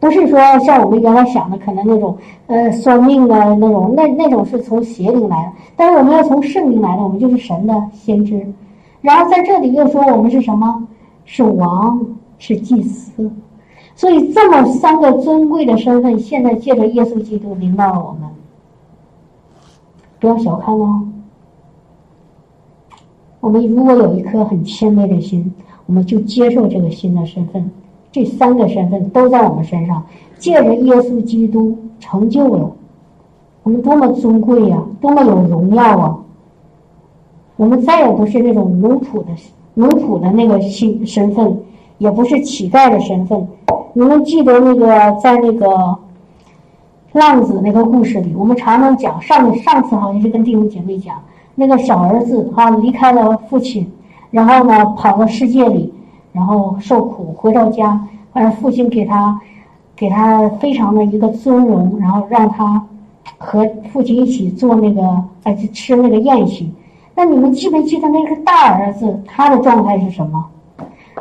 [0.00, 5.52] 不是说像我们原来想的，可能那种呃算命的那种，那那种是从邪灵来的。
[5.76, 8.44] 但是我们要从圣灵来的，我们就是神的先知。
[9.02, 10.88] 然后在这里又说我们是什么？
[11.26, 12.00] 是王，
[12.38, 13.30] 是祭司。
[13.94, 18.30] 所以这么三个尊贵的身份，现在借着耶稣基督临到了我们，
[20.18, 21.06] 不要小看哦。
[23.40, 25.52] 我们如果有一颗很谦卑的心，
[25.84, 27.70] 我们就接受这个新的身份。
[28.12, 30.02] 这三个身份都在我们身上，
[30.38, 32.72] 借着耶稣基督成就了
[33.62, 36.18] 我们，多么尊贵呀，多么有荣耀啊！
[37.56, 39.30] 我们再也不是那种奴仆的
[39.74, 41.56] 奴仆的那个新身份，
[41.98, 43.46] 也不是乞丐的身份。
[43.92, 44.88] 你们记得那个
[45.20, 45.98] 在那个
[47.12, 51.16] 浪子那个故事里，我们常常讲上上次好像是跟弟兄姐妹讲，
[51.54, 53.86] 那个小儿子哈离开了父亲，
[54.30, 55.92] 然后呢跑到世界里。
[56.32, 58.00] 然后受苦回到家，
[58.32, 59.40] 反正父亲给他，
[59.96, 62.86] 给他非常的一个尊荣，然后让他
[63.38, 65.02] 和父亲一起做那个，
[65.42, 66.72] 呃，吃那个宴席。
[67.14, 70.46] 那你们记没记得那个大儿子他的状态是什么？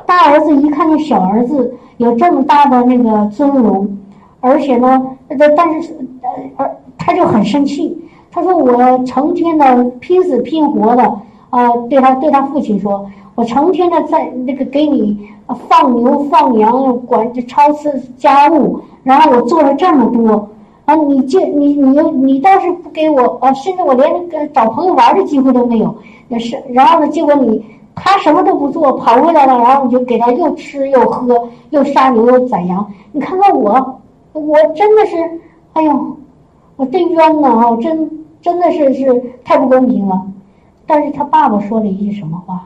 [0.06, 3.98] 大儿子一看见小儿子有这么大的那个尊荣，
[4.40, 5.18] 而且呢，
[5.58, 7.98] 但是呃，而他就很生气。
[8.32, 11.04] 他说：“我成天的拼死拼活的
[11.50, 15.18] 啊，对他对他父亲说。”我成天的在那个给你
[15.70, 20.50] 放牛放羊，管着超市家务，然后我做了这么多，
[20.84, 25.96] 啊，你这你你又你倒是不给我，啊，甚至我连个找朋友玩的机会都没有，
[26.28, 27.64] 也是，然后呢，结果你
[27.96, 34.02] 他什么都不做，跑回来了，然后你就给他又吃又喝，又杀牛又宰羊，你看看我，
[34.34, 35.16] 我真的是，
[35.72, 36.18] 哎呦，
[36.76, 40.24] 我真冤呐啊，真真的是是太不公平了，
[40.86, 42.66] 但是他爸爸说了一句什么话？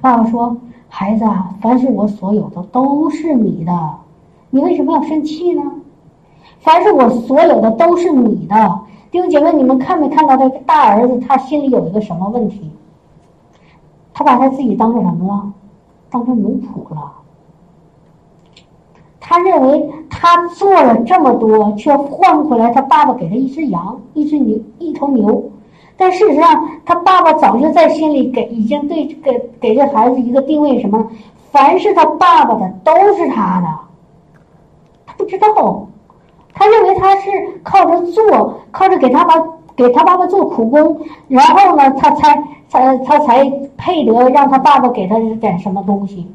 [0.00, 0.56] 爸爸说
[0.88, 3.72] ：“孩子啊，凡是我所有的都是你的，
[4.48, 5.62] 你为什么要生气呢？
[6.60, 11.18] 凡是我所有的都是你的，弟兄姐妹，你们看没看到这个大儿子？
[11.18, 12.70] 他心里有一个什么问题？
[14.14, 15.52] 他把他自己当成什么了？
[16.08, 17.12] 当成奴仆了。
[19.20, 25.50] 他认为他做了这么多，却换回来他爸爸给他一只羊、一只牛、一头牛。”
[26.00, 31.06] 但事实上，他爸爸早就在心里给已经对给给这孩子一个定位，什么？
[31.52, 33.66] 凡是他爸爸的都是他的。
[35.04, 35.86] 他不知道，
[36.54, 37.30] 他认为他是
[37.62, 39.34] 靠着做，靠着给他爸
[39.76, 43.44] 给他爸爸做苦工，然后呢，他才才他才
[43.76, 46.26] 配得让他爸爸给他点什么东西。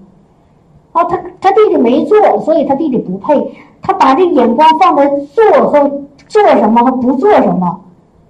[0.92, 3.52] 哦，他他弟弟没做，所以他弟弟不配。
[3.82, 5.90] 他把这眼光放在做和
[6.28, 7.82] 做什么和不做什么。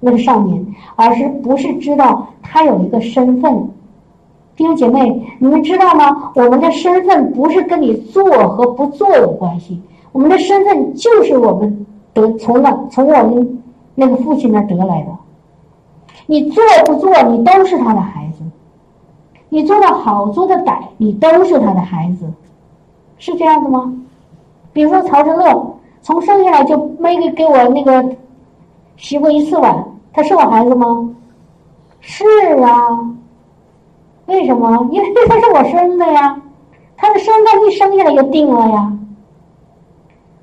[0.06, 0.64] 那个少年，
[0.96, 3.68] 而是不是知道他有一个身份？
[4.56, 6.32] 弟兄姐妹，你们知道吗？
[6.36, 13.64] 我们的身份不是跟你做和不做有关系，我们的身份就是我们得从那从我们
[13.96, 15.08] 那个父亲那得来的。
[16.28, 18.44] 你做不做，你都是他的孩子；
[19.50, 22.32] 你做的好，做的歹，你都是他的孩子，
[23.18, 23.92] 是这样子吗？
[24.72, 28.16] 比如说曹志乐，从生下来就没给给我那个
[28.96, 29.84] 洗过一次碗。
[30.16, 31.10] 他是我孩子吗？
[32.00, 32.24] 是
[32.64, 33.12] 啊，
[34.28, 34.88] 为什么？
[34.90, 36.42] 因为他是我生的呀，
[36.96, 38.94] 他的身份一生下来就定了呀。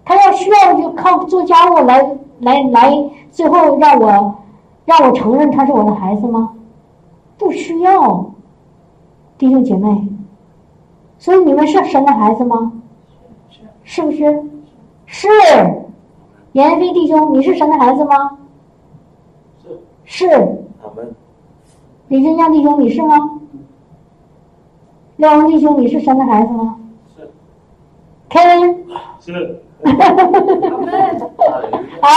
[0.04, 4.34] 他要需要就靠做家务来来来，最后让我
[4.84, 6.52] 让我承认他是我的孩子吗？
[7.38, 8.26] 不需要，
[9.38, 10.06] 弟兄姐妹，
[11.18, 12.72] 所以你们是神的孩子吗？
[13.84, 14.42] 是不是？
[15.06, 15.28] 是，
[16.52, 18.38] 严飞弟兄，你是神的孩子吗？
[20.04, 21.14] 是，阿门
[22.08, 23.16] 李振江弟兄，你是吗？
[25.16, 26.76] 廖王弟兄，你是神的孩子吗？
[27.16, 27.30] 是。
[28.28, 28.76] Kevin。
[29.20, 29.62] 是。
[29.84, 29.90] 阿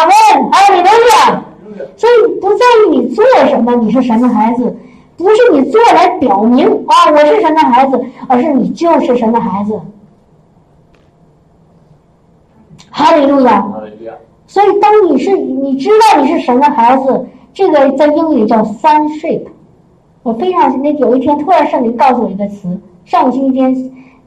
[0.05, 0.13] 门。
[0.51, 0.83] 阿门。
[0.83, 1.43] 阿门。
[1.95, 4.75] 所以不在于你做什么，你是神的孩子，
[5.17, 9.79] 不是你做来表明啊我是神的孩子，而是你就是神的孩子。
[12.89, 13.61] 哈利路亚。
[13.61, 14.13] 哈利路亚。
[14.47, 17.27] 所以当你是你知道你是神的孩子。
[17.55, 19.43] 这个在英语叫 sonship，
[20.23, 23.73] 我非常那有一天突然圣灵告诉我一个词，上个星期天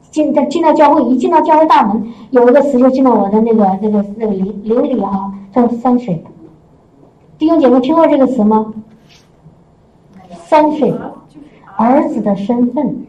[0.09, 6.21] 进在进到教会，一进到教会大门，有一个词就进到我的那个那个那个灵灵里哈，叫 sonship。
[7.37, 8.73] 弟兄姐妹听过这个词吗
[10.47, 10.95] ？sonship，
[11.77, 13.05] 儿子的身份。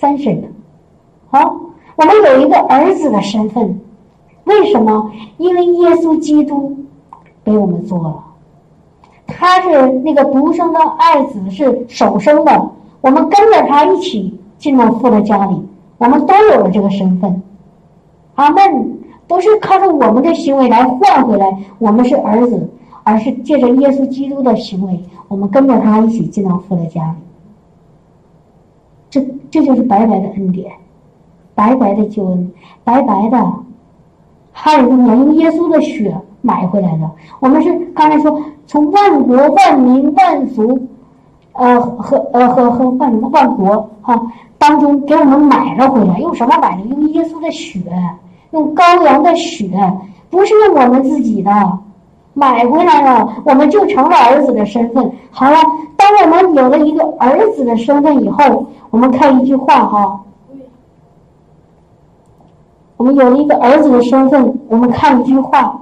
[0.00, 0.40] sonship，
[1.28, 1.54] 好，
[1.96, 3.78] 我们有一个儿子的身份，
[4.44, 5.12] 为什么？
[5.36, 6.78] 因为耶稣基督。
[7.46, 8.24] 给我们做了，
[9.26, 12.70] 他是那个独生的爱子，是首生的。
[13.00, 15.62] 我们跟着他一起进入父的家里，
[15.96, 17.40] 我们都有了这个身份。
[18.34, 18.98] 阿门。
[19.28, 22.70] 不是靠着我们的行为来换回来，我们是儿子，
[23.02, 27.16] 而是借着耶稣基督的行为，我们跟着他一起进到父的家里。
[29.10, 30.70] 这这就是白白的恩典，
[31.56, 32.52] 白白的救恩，
[32.84, 33.36] 白白的，
[34.52, 35.14] 哈利路亚！
[35.16, 36.16] 用耶稣的血
[36.46, 37.10] 买回来的。
[37.40, 40.78] 我们是刚才说，从万国万民万族，
[41.52, 44.20] 呃和呃和和万什么万国哈
[44.56, 46.84] 当中给我们买了回来，用什么买的？
[46.84, 47.82] 用耶稣的血，
[48.52, 49.68] 用羔羊的血，
[50.30, 51.50] 不是用我们自己的。
[52.38, 55.10] 买回来了，我们就成了儿子的身份。
[55.30, 55.56] 好了，
[55.96, 60.20] 当我们有了一个儿子的身份以后，我们看一句话哈。
[62.98, 65.80] 我们有了一个儿子的身份，我们看一句话。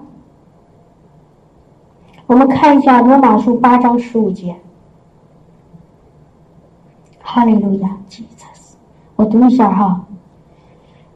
[2.26, 4.56] 我们看一下罗马书八章十五节。
[7.20, 8.74] 哈利路亚，Jesus，
[9.16, 10.06] 我读一下哈。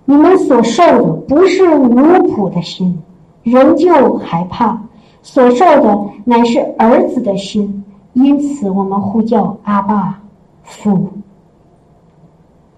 [0.05, 3.03] 你们所受的不是奴仆的心，
[3.43, 4.81] 仍旧害怕。
[5.23, 10.23] 所受的乃是儿子的心，因此我们呼叫阿爸
[10.63, 11.09] 父。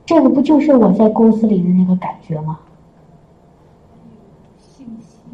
[0.07, 2.59] 这个不就是我在公司里的那个感觉吗？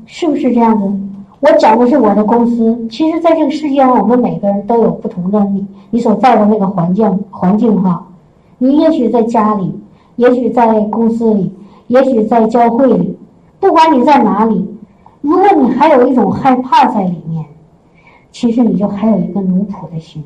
[0.05, 1.06] 是不是这样子？
[1.41, 8.07] 我讲的是我的公司，其实在这个世界上，我们每个人都有不同的你，你所在的那个环境环境哈。
[8.59, 9.79] 你也许在家里，
[10.17, 11.53] 也许在公司里，
[11.89, 13.19] 也许在教会里，
[13.61, 14.67] 不管你在哪里。
[15.21, 17.45] 如果你还有一种害怕在里面，
[18.33, 20.25] 其实你就还有一个奴仆的心，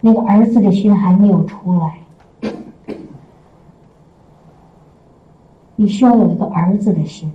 [0.00, 2.52] 那个儿子的心还没有出来。
[5.76, 7.30] 你需要有一个儿子的心，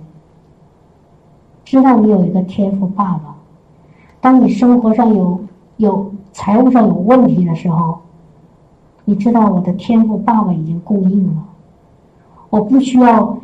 [1.70, 3.36] 知道你有一个天赋爸爸。
[4.20, 5.38] 当你生活上有
[5.76, 7.96] 有财务上有问题的时候，
[9.04, 11.44] 你知道我的天赋爸爸已经供应了，
[12.50, 13.38] 我不需要。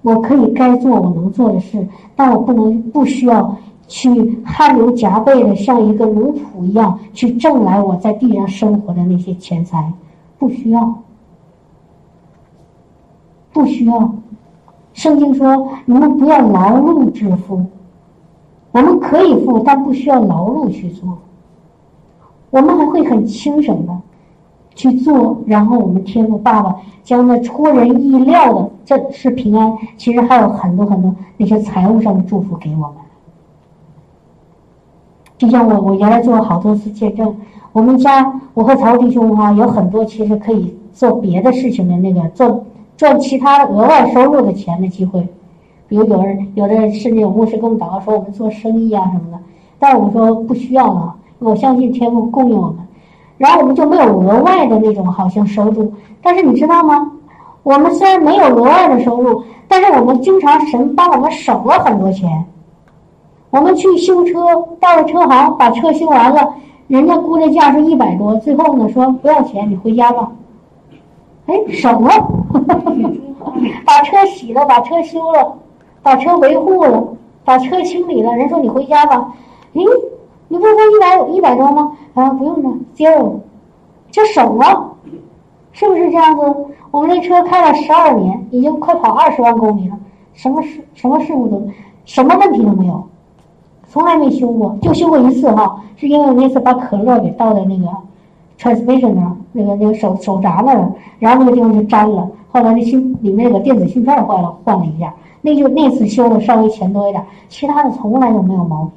[0.00, 1.86] 我可以该做我能做的事，
[2.16, 3.54] 但我不能不需要
[3.88, 9.92] 去汗流浃背的像一个奴仆一样去挣来我在地上生活的那些钱财，
[10.38, 10.94] 不需要，
[13.52, 14.14] 不需要。
[14.94, 17.66] 圣经说你们不要劳碌致富，
[18.72, 21.18] 我们可以富，但不需要劳碌去做，
[22.50, 23.92] 我们还会很轻省的。
[24.76, 26.74] 去做，然后我们天父爸爸
[27.04, 29.72] 将那出人意料的，这是平安。
[29.96, 32.94] 其实还有很多很多那些财务上的祝福给我们。
[35.38, 37.36] 就像我，我原来做了好多次见证，
[37.72, 42.64] 我们家我和曹弟兄哈有很多其实可以做别的事情的那个做
[42.96, 45.26] 赚其他额外收入的钱的机会，
[45.88, 49.38] 比如有人有的甚至有牧师跟我们祷告说我们做生意啊什么的，
[49.78, 52.76] 但我们说不需要了，我相信天父供应我们。
[53.36, 55.92] 然后我们就没有额外的那种好像收入，
[56.22, 57.10] 但是你知道吗？
[57.64, 62.44] 我们虽然没有额外的收入，但是我们经常神帮我们省了很多钱。
[63.50, 64.46] 我们去修车，
[64.78, 66.54] 到了车行把车修完了，
[66.86, 70.30] 人家估的价是一百多，最后呢说不要钱，你回家吧。
[71.46, 72.10] 哎，省了，
[73.84, 75.58] 把车洗了，把车修了，
[76.02, 77.04] 把车维护了，
[77.44, 79.34] 把车清理了，人说你回家吧。
[79.74, 79.82] 诶，
[80.48, 81.92] 你不是说一百一百多吗？
[82.14, 83.40] 啊，不用了，zero，
[84.10, 84.92] 就省了，
[85.72, 86.42] 是不是这样子？
[86.90, 89.98] 我们这车开了十二年，已经快跑二十万公里了，
[90.32, 91.68] 什么事什么事故都，
[92.06, 93.04] 什么问题都没有，
[93.88, 97.86] 从来没修过，就修过一次哈，是因为我那次把可乐给倒在那个
[98.58, 108.90] transmission 那那个那个手手闸那儿，然后那个地方就粘了，后来那芯里面那个电子芯片坏了，换了一下，那就那次修的稍微钱多一点，其他的从来都没有毛病。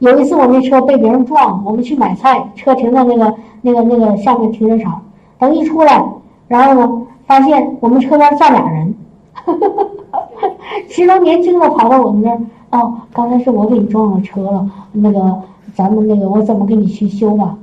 [0.00, 5.00] 有一次我那车被别人撞，我们去买菜，车停在那个那个那个下面停车场，
[5.38, 6.04] 等一出来，
[6.48, 8.94] 然后呢，发现我们车边站俩人，
[9.32, 9.68] 哈哈
[10.10, 10.48] 哈
[10.88, 12.40] 其中年轻的跑到我们那儿，
[12.80, 15.42] 哦，刚才是我给你撞了车了，那个
[15.74, 17.56] 咱们那个我怎么给你去修吧？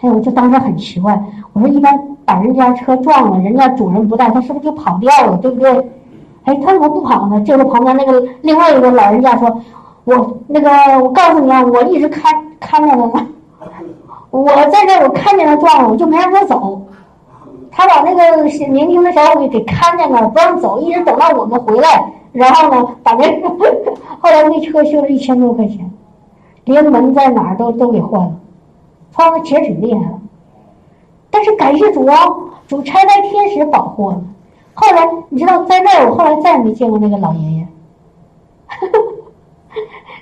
[0.00, 1.20] 哎，我就当时很奇怪，
[1.52, 5.70] 我说一般把人家车撞了，人家主人不在，他是不是就跑掉了，对不对？
[6.44, 7.42] 哎，他怎么不跑呢？
[7.44, 9.60] 这个旁边那个另外一个老人家说。
[10.04, 10.70] 我那个，
[11.04, 13.26] 我告诉你啊，我一直看看着他呢。
[14.30, 16.80] 我在这，我看见他撞了，我就没让他走。
[17.70, 23.26] 他把那个年轻的小伙给看见了，不让走，一直等到我们回来，然后呢，把那
[24.18, 25.90] 后来那车修了一千多块钱，
[26.64, 28.32] 连门在哪儿都都给换了，
[29.12, 30.20] 换的其实挺厉害了。
[31.30, 32.16] 但是感谢主啊，
[32.66, 34.34] 主差派天使保护我们。
[34.74, 37.66] 后来你知道，在那儿我后来再也没见过那个老爷爷。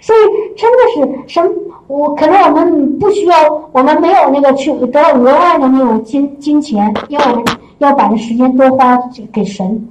[0.00, 0.18] 所以
[0.56, 1.42] 真的是什，
[1.86, 3.36] 我可能我们不需要，
[3.72, 7.44] 我们没有那个去得到额外的那种金金钱，因为我们
[7.78, 8.96] 要把这时间多花
[9.32, 9.88] 给神，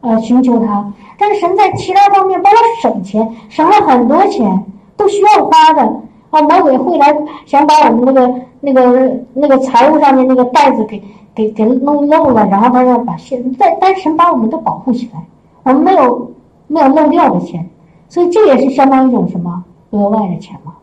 [0.00, 0.92] 呃，寻求他。
[1.18, 4.64] 但是神在其他方面帮我省钱，省了很多钱。
[4.96, 6.00] 都需要花的
[6.30, 6.40] 啊！
[6.42, 7.14] 魔鬼会来
[7.44, 11.02] 想把我们那个那个那个财务上面那个袋子给
[11.34, 15.24] 给给弄漏了，然后他要把钱，但但神把我们都保护起来，
[15.64, 16.30] 我们没有
[16.68, 17.68] 没有漏掉的钱，
[18.08, 20.74] 所以这也是相当一种什么额外的钱嘛，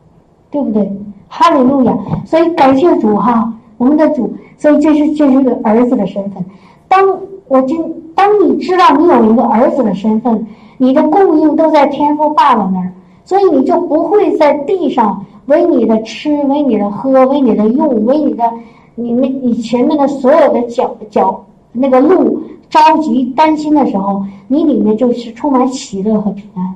[0.52, 0.92] 对不对？
[1.30, 1.98] 哈利路亚！
[2.26, 6.44] 所以感谢主哈，我们的主，所以这是这是个儿子的身份。
[6.88, 12.92] 当我今当你知道你有一个儿子的身份，你的供应都在天父爸爸那儿。
[13.28, 18.50] 所以你就不会在地上为你的吃、为你的喝、为你的用、为你的
[18.96, 26.74] 你那你前面的所有的脚脚那个路着急担心的时候，你里面就是充满喜乐和平安。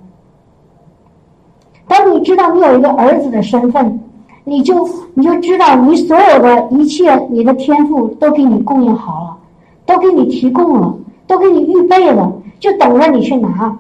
[1.88, 4.02] 当你知道你有一个儿子的身份，
[4.44, 9.38] 你就你就知道你所有的一切，你的天赋都给你供应好了，
[9.86, 10.94] 都给你提供了，
[11.28, 12.30] 都给你预备了，
[12.60, 13.78] 就等着你去拿。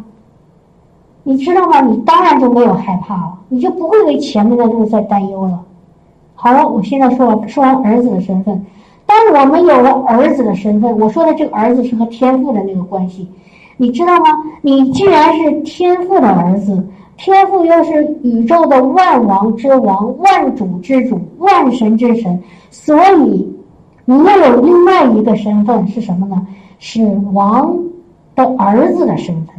[1.23, 1.81] 你知道吗？
[1.81, 5.59] 你当然就没有害怕了，你就不会为前面的路再担忧了。
[6.33, 8.65] 好了，我现在说说完儿子的身份。
[9.05, 13.27] 当我们有了儿子的身份，我说的这个儿子是和天父的那个关系，
[13.77, 14.25] 你知道吗？
[14.61, 22.41] 你既然是天父的儿子，天父又是宇宙的万王之王、万主之主、万神之神，
[22.71, 23.53] 所以
[24.05, 26.47] 你又有另外一个身份是什么呢？
[26.79, 27.77] 是王
[28.33, 29.50] 的儿子的身份。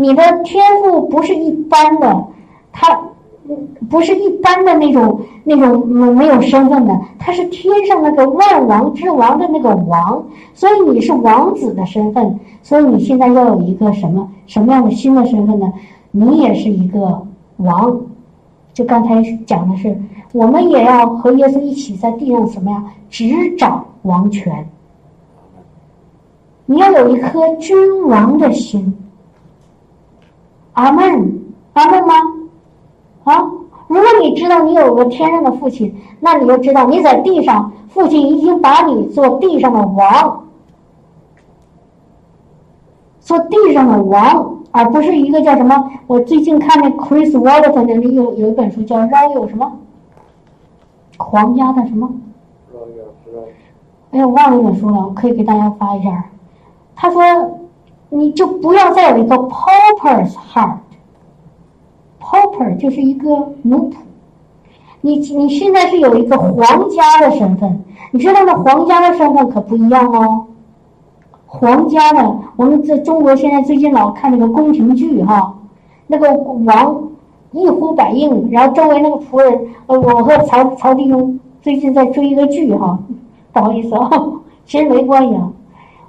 [0.00, 2.24] 你的天赋不是一般的，
[2.72, 2.98] 他
[3.90, 10.24] 不是一般的那种那种没有身份的，他是天上那个万王之王的那个王，
[10.54, 15.70] 所以你是王子的身份，所以你现在要有一个什么什么样的新的身份呢？
[16.12, 17.26] 你也是一个
[17.58, 18.00] 王，
[18.72, 19.94] 就刚才讲的是，
[20.32, 22.82] 我们也要和耶稣一起在地上什么呀？
[23.10, 24.66] 执掌王权，
[26.64, 27.76] 你要有一颗君
[28.08, 28.96] 王的心。
[30.72, 31.42] 阿门，
[31.74, 32.14] 阿门吗？
[33.24, 33.50] 啊！
[33.86, 40.46] 如果你知道你有个天上的父亲，那你就知道你在地上，父亲已经把你做地上的王，
[43.20, 45.90] 做地上的王，而不是一个叫什么？
[46.06, 49.70] 我最近看那 Chris Walton 的那有有一本书叫《饶有什么
[51.18, 52.10] 皇家的什么》，
[54.12, 56.24] 哎呀，我忘了那本书了，我可以给大家发一下。
[56.96, 57.20] 他说。
[58.10, 63.94] 你就不要再有一个 pauper's heart，pauper 就是一个奴仆。
[65.00, 68.54] 你你现在是有一个皇家的身份，你知道吗？
[68.54, 70.46] 皇家的身份可不一样哦。
[71.46, 75.54] 皇家的，我们在中国现在最近老看那个宫廷剧哈，
[76.08, 77.08] 那个王
[77.52, 82.98] 一呼百应，然后周围那个仆人，呃，我和曹曹弟兄最近在追一个剧哈，
[83.52, 84.10] 不好意思啊，
[84.66, 85.50] 其实没关系啊，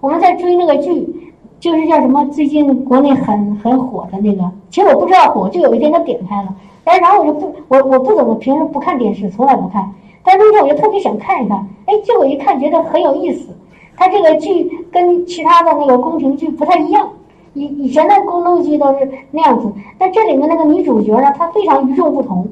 [0.01, 1.20] 我们在追那个剧。
[1.61, 2.25] 就是叫什么？
[2.31, 6.51] 最近国内很很火的那个，其实我不知道火，就有一天他点开了，
[6.85, 9.93] 哎，然后我就不，我我不怎么平时不看电视，从来不看，
[10.23, 13.55] 但那天我就特别想看一看，哎，结果一看觉得很有意思。
[13.95, 17.07] 他这个剧跟其他的那个宫廷剧不太一样，
[17.53, 22.47] 以以前的宫斗剧都是那样子，但这里面那个女主角呢，她非常与众不同，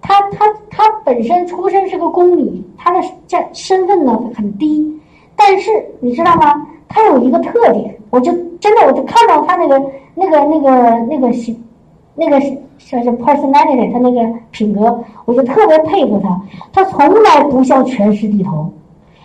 [0.00, 4.98] 她她她本身出身是个宫女，她的这身份呢很低，
[5.36, 6.66] 但是你知道吗？
[6.94, 8.32] 他有一个特点，我就。
[8.64, 9.78] 真的，我就看到他那个、
[10.14, 11.54] 那个、那个、那个是，
[12.14, 16.40] 那个是是 personality，他那个品格，我就特别佩服他。
[16.72, 18.70] 他从来不向权势低头，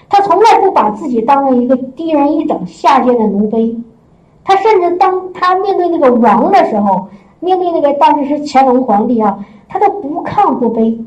[0.09, 3.81] 他从来不把自己当成一个低人一等、下贱的奴婢。
[4.43, 7.07] 他甚至当他面对那个王的时候，
[7.39, 9.39] 面对那个当时是乾隆皇帝啊，
[9.69, 11.01] 他都不亢不卑。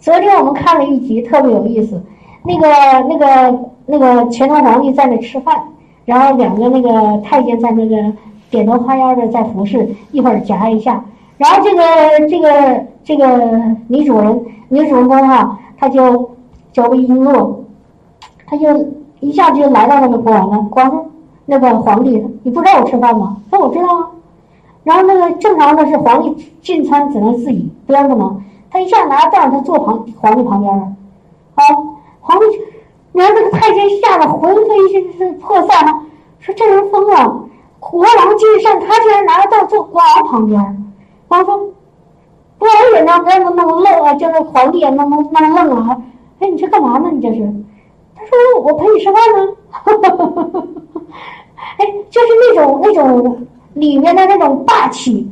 [0.00, 2.02] 昨天我们看了一集，特别有意思。
[2.42, 2.66] 那个、
[3.08, 5.62] 那个、那个乾隆皇帝在那吃饭。
[6.08, 7.94] 然后两个那个太监在那个
[8.50, 11.04] 点头哈腰的在服侍，一会儿夹一下，
[11.36, 11.82] 然后这个
[12.30, 16.30] 这个这个女主人女主人公哈，她就
[16.72, 17.62] 脚步一落，
[18.46, 18.86] 她就
[19.20, 21.04] 一下子就来到那个国王了，国王
[21.44, 23.36] 那个皇帝，你不知道我吃饭吗？
[23.50, 24.08] 说我知道啊。
[24.84, 28.42] 然后那个正常的是皇帝进餐只能自己，不然不能。
[28.70, 30.88] 他一下拿凳儿，他坐旁皇帝旁边了，
[31.54, 31.62] 好，
[32.20, 32.46] 皇帝。
[33.12, 35.92] 然后这个太监吓得魂飞是是魄散了，
[36.40, 37.44] 说这人疯了，
[37.80, 40.60] 国王进膳，他竟然拿着凳坐国王旁边。
[41.26, 41.56] 国王说
[42.58, 45.96] ：“国王也那那那么愣啊，叫那皇帝也那么那么愣啊！
[46.38, 47.10] 哎，你这干嘛呢？
[47.12, 47.40] 你这是？”
[48.14, 50.62] 他说：“我陪你吃饭呢。
[51.78, 55.30] ”哎，就是那种那种里面的那种霸气。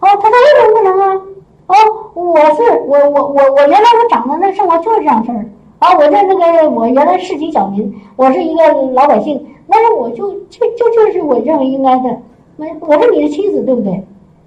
[0.00, 1.22] 哦，他说：“为什么不能啊？
[1.66, 1.74] 哦，
[2.14, 5.46] 我是我我我我原来我长得那生活就是这样事儿。”
[5.84, 12.22] 啊，我这那个，我原来市井小民，我是一个老百姓，但是我就就就就是我认为应该的，
[12.56, 14.02] 那我是你的妻子，对不对？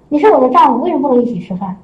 [0.08, 1.76] 你是我的丈夫，为什么不能一起吃饭？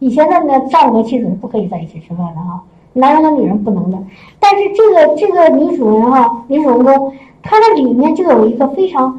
[0.00, 3.96] 以前的那丈夫和妻子是不可以在一起吃饭的哈，男人和女人不能的。
[4.38, 9.18] 但是这个这个女主人哈，女主人公，她的里面就有一个非常，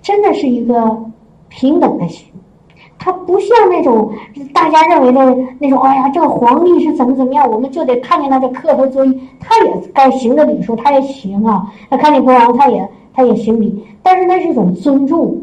[0.00, 1.04] 真的是一个
[1.50, 2.26] 平等的心
[3.02, 3.12] 他。
[3.22, 4.10] 不像那种
[4.52, 5.20] 大家认为的
[5.58, 11.72] 那种，哎呀，这个皇帝是怎么怎么样，我们就得看见他就磕头作业，他也该行的礼数，他也行啊。
[11.88, 15.36] 他看见国王，他也他也行礼，但是那是一种尊重，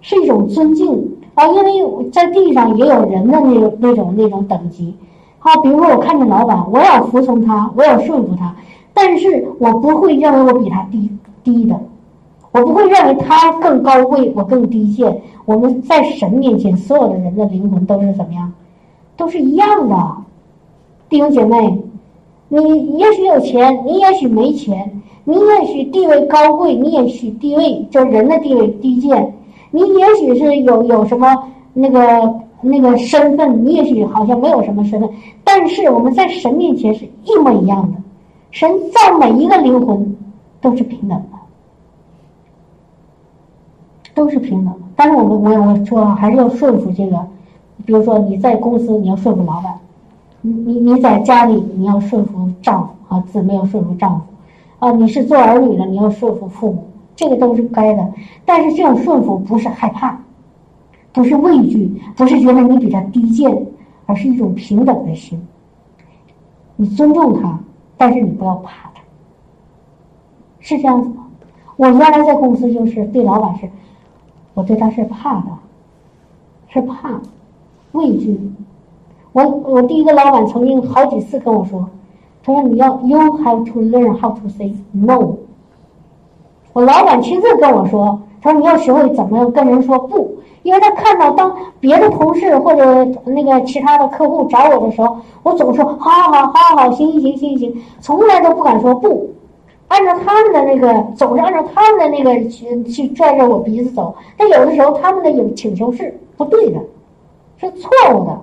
[0.00, 1.46] 是一种尊敬啊。
[1.48, 4.94] 因为在地上也有人的那种那种那种等级。
[5.40, 8.54] 好，比如说我看见老板，我要服从他，我要顺服他，
[8.94, 11.10] 但是我不会认为我比他低
[11.42, 11.78] 低的。
[12.52, 15.22] 我不会认为他更高贵，我更低贱。
[15.50, 18.52] 我们在神面前，所有的人的灵魂都是怎么样？
[19.16, 20.16] 都是一样的，
[21.08, 21.76] 弟兄姐妹。
[22.48, 29.34] 你也许有钱，你也许没钱，你也许地位高贵，你也许地位就人的地位低贱。
[29.72, 35.10] 你也许是有有什么那个那个身份，你也许好像没有什么身份。
[35.42, 37.98] 但是我们在神面前是一模一样的，
[38.52, 40.16] 神造每一个灵魂
[40.60, 41.24] 都是平等的。
[44.12, 47.26] 都是平等的，但是我们我我说还是要顺服这个，
[47.86, 49.72] 比如说你在公司你要顺服老板，
[50.42, 54.26] 你你你在家里你要顺服丈夫啊，姊妹要顺服丈夫，
[54.78, 56.84] 啊你是做儿女的你要顺服父母，
[57.16, 58.12] 这个都是该的。
[58.44, 60.20] 但是这种顺服不是害怕，
[61.14, 63.66] 不是畏惧，不是觉得你比他低贱，
[64.04, 65.40] 而是一种平等的心。
[66.76, 67.58] 你尊重他，
[67.96, 69.00] 但是你不要怕他，
[70.58, 71.24] 是这样子吗？
[71.78, 73.66] 我原来在公司就是对老板是。
[74.60, 75.46] 我对他是怕的，
[76.68, 77.18] 是怕，
[77.92, 78.38] 畏惧。
[79.32, 81.88] 我我第一个老板曾经好几次跟我说，
[82.44, 85.36] 他说你要 you have to learn how to say no。
[86.74, 99.30] 我老板亲自跟我说，他说你要学会怎么样跟人说不，因为他看到当别的同事或者那个其他的客户找我的时候，我总说好好好好好行行行行行，从来都不敢说不。
[99.90, 104.14] 按照他们的那个，总是按照他们的那个去去拽着我鼻子走。
[104.36, 106.78] 但有的时候，他们的有请求是不对的，
[107.58, 108.40] 是错误的，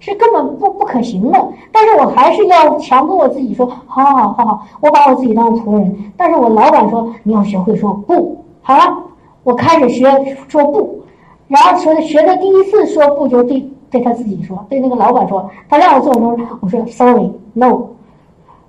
[0.00, 1.48] 是根本不不可行的。
[1.70, 6.12] 但是我还是要强迫我自己说：好好好好，我把我自己当仆人。
[6.16, 8.44] 但是我老板说你要学会说不。
[8.60, 8.98] 好了，
[9.44, 11.04] 我开始学说不，
[11.46, 17.80] 然后学学的第一次说不，就对对他自己说，对那个老板说，他让我做什么，我说 sorry no。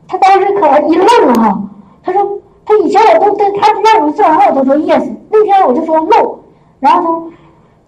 [0.08, 1.62] 他当时可一愣了哈。
[2.06, 2.22] 他说
[2.64, 5.12] ：“他以前我都对他让我做完，我都说 yes。
[5.32, 6.38] 那天我就说 no，
[6.80, 7.24] 然后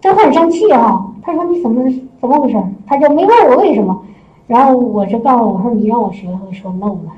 [0.02, 1.06] 他就很生气哈。
[1.22, 1.88] 他说你怎么
[2.20, 2.60] 怎么回事？
[2.84, 4.02] 他就没问我为什么。
[4.48, 7.12] 然后我就告诉我说你让我学会说 no 了。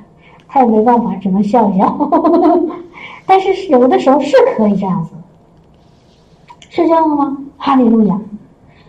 [0.46, 2.10] 他也没办法，只能笑一笑。
[3.24, 5.14] 但是有的时候是可以这样子，
[6.68, 7.34] 是这样的吗？
[7.56, 8.20] 哈利路亚。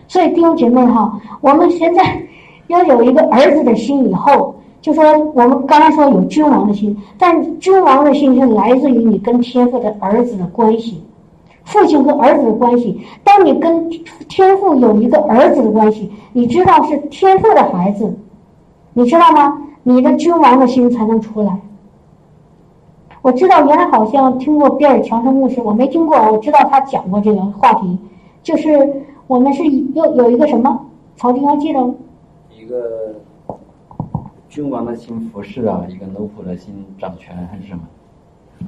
[0.06, 2.22] 所以弟兄姐妹哈，我们现在
[2.66, 5.02] 要有一个儿子的心以后。”就说
[5.32, 11.00] 我们刚才说有君王的心，但君王的心是来自于你跟天父的儿子的关系，
[11.64, 13.00] 父亲和儿子的关系。
[13.22, 13.88] 当你跟
[14.28, 18.12] 天父有一个儿子的关系，你知道是天父的孩子，
[18.92, 19.68] 你知道吗？
[19.84, 21.60] 你的君王的心才能出来。
[23.22, 27.96] 我知道原来好像听过比尔强生牧师，我没听过，我知道他讲过这个话题，
[28.42, 29.62] 就是我们是
[29.94, 31.94] 有有一个什么，曹丁还记得吗？
[32.50, 33.14] 一个。
[34.52, 37.80] 君王的心服侍啊，一个奴仆的心掌权还是什么？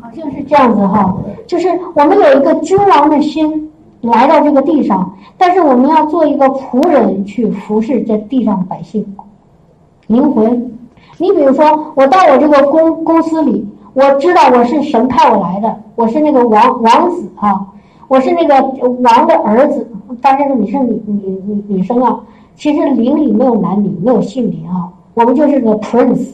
[0.01, 1.15] 好像是这样子哈，
[1.47, 3.71] 就是我们有一个君王的心
[4.01, 9.15] 来到这个地上，但是我们要做一个仆人去服侍这地上的百姓
[10.07, 10.73] 灵魂。
[11.19, 17.75] 你比如说，我到我这个公公司里，我知道我是神派我来的，我是那个王王子啊，
[18.09, 18.59] 我是那个
[19.03, 19.87] 王的儿子。
[20.23, 22.21] 当然你是女女女女生啊，
[22.57, 24.89] 其实灵里没有男女，没有性别啊。
[25.15, 26.31] 我们就是个 prince，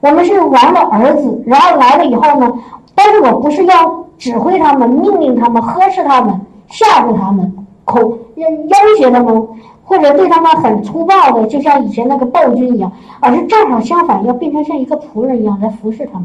[0.00, 2.52] 我们是王的儿子，然后来了以后呢，
[2.94, 8.00] 但是我不是要指挥他们、命令他们、呵斥他们、吓唬他们、口
[8.34, 9.48] 要要挟他们，
[9.84, 16.24] 或者对他们很粗暴的，就像以前那个暴君一样，而是正好相反，要变成像一个仆人一样来服侍他们，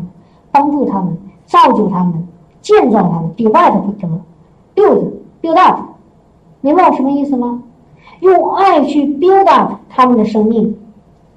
[0.51, 2.27] 帮助他们、造就他们、
[2.61, 4.19] 建造他们，develop 什么
[4.75, 5.79] ，build，build up，
[6.61, 7.61] 明白我什么意思吗？
[8.21, 10.75] 用爱去 build up 他们的生命。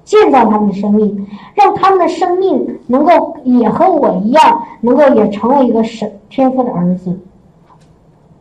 [0.05, 7.19] 建造他们的生命，让他们的生命能够也和我一样，能够也成为一个神天赋的儿子，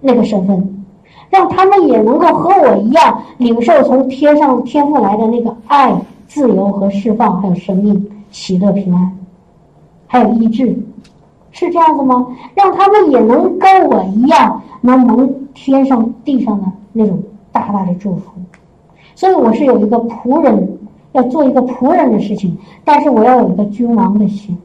[0.01, 0.85] 那个身份，
[1.31, 5.99] 让他们也能够和我一样领受从天上天赋来的那个爱、
[6.29, 9.19] 自由和释放，还有生命、喜乐、平安，
[10.07, 10.79] 还有医治，
[11.51, 12.27] 是这样子吗？
[12.55, 18.33] 让他们也能跟我一样，能蒙天上地上的那种大大的祝福。
[19.15, 20.79] 所以我是有一个仆人，
[21.15, 24.59] 要做一个仆人的事情，但是我要有一个君王的心，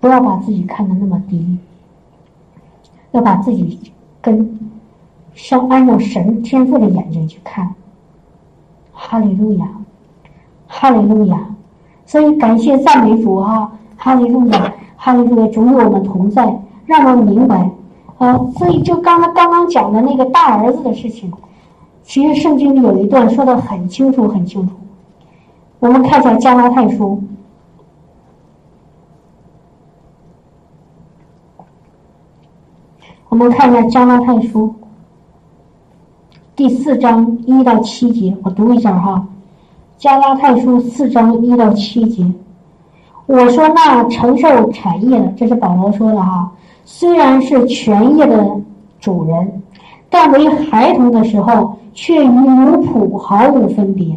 [0.00, 1.58] 不要把自己看得那么低，
[3.12, 3.78] 要把自己
[4.22, 4.58] 跟
[5.34, 7.74] 像按照神天赋的眼睛去看。
[8.92, 9.68] 哈利路亚，
[10.66, 11.38] 哈利路亚！
[12.06, 15.52] 所以感谢赞美主啊，哈利路亚，哈利路亚！
[15.52, 17.70] 主与我们同在，让我们明白
[18.16, 18.38] 啊。
[18.56, 21.30] 所以就刚刚刚刚讲的那个大儿子的事情。
[22.02, 24.74] 其实圣经里有一段说的很清楚，很清楚。
[25.78, 27.22] 我们看一下加拉太书，
[33.28, 34.74] 我们看一下加拉太书
[36.54, 39.26] 第四章一到七节，我读一下哈。
[39.98, 42.24] 加拉太书四章一到七节，
[43.26, 46.50] 我说那承受产业的，这是保罗说的哈，
[46.84, 48.60] 虽然是全业的
[48.98, 49.62] 主人，
[50.08, 51.76] 但为孩童的时候。
[51.98, 54.14] 却与奴仆毫无分别，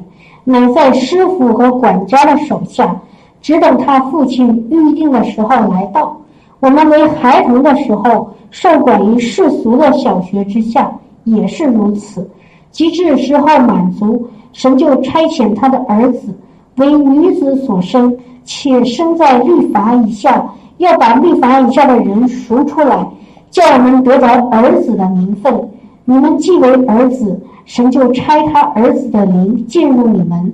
[0.49, 2.99] 乃在师傅和管家的手下，
[3.39, 6.17] 只等他父亲预定的时候来到。
[6.59, 10.91] 我们为孩童的时候，受管于世俗的小学之下，
[11.23, 12.27] 也是如此。
[12.71, 16.35] 及至时候满足，神就差遣他的儿子
[16.77, 23.07] 为女子所生，且生在律法以下，要把律法以下的人赎出来，
[23.51, 25.69] 叫我们得着儿子的名分。
[26.05, 27.39] 你们既为儿子。
[27.69, 30.51] 神就拆他儿子的灵进入你们，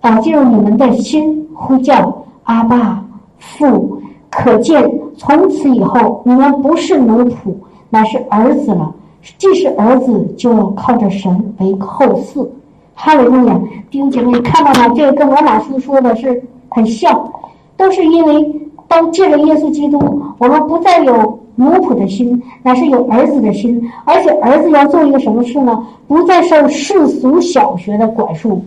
[0.00, 3.04] 啊，进入你们的心，呼叫阿爸
[3.38, 4.00] 父。
[4.30, 7.54] 可见从此以后，你们不是奴仆，
[7.90, 8.90] 乃是儿子了。
[9.36, 12.48] 既是儿子，就要靠着神为后嗣。
[12.94, 13.60] 哈利路亚！
[13.90, 14.94] 弟兄姐妹，看到吗？
[14.96, 17.30] 这个跟罗马书说的是很像，
[17.76, 21.38] 都是因为当借着耶稣基督，我们不再有。
[21.56, 25.86] 奴仆的心，乃是有儿子的心，而且儿子要做一个什么事呢？
[26.08, 28.62] 不再受世俗小学的管束。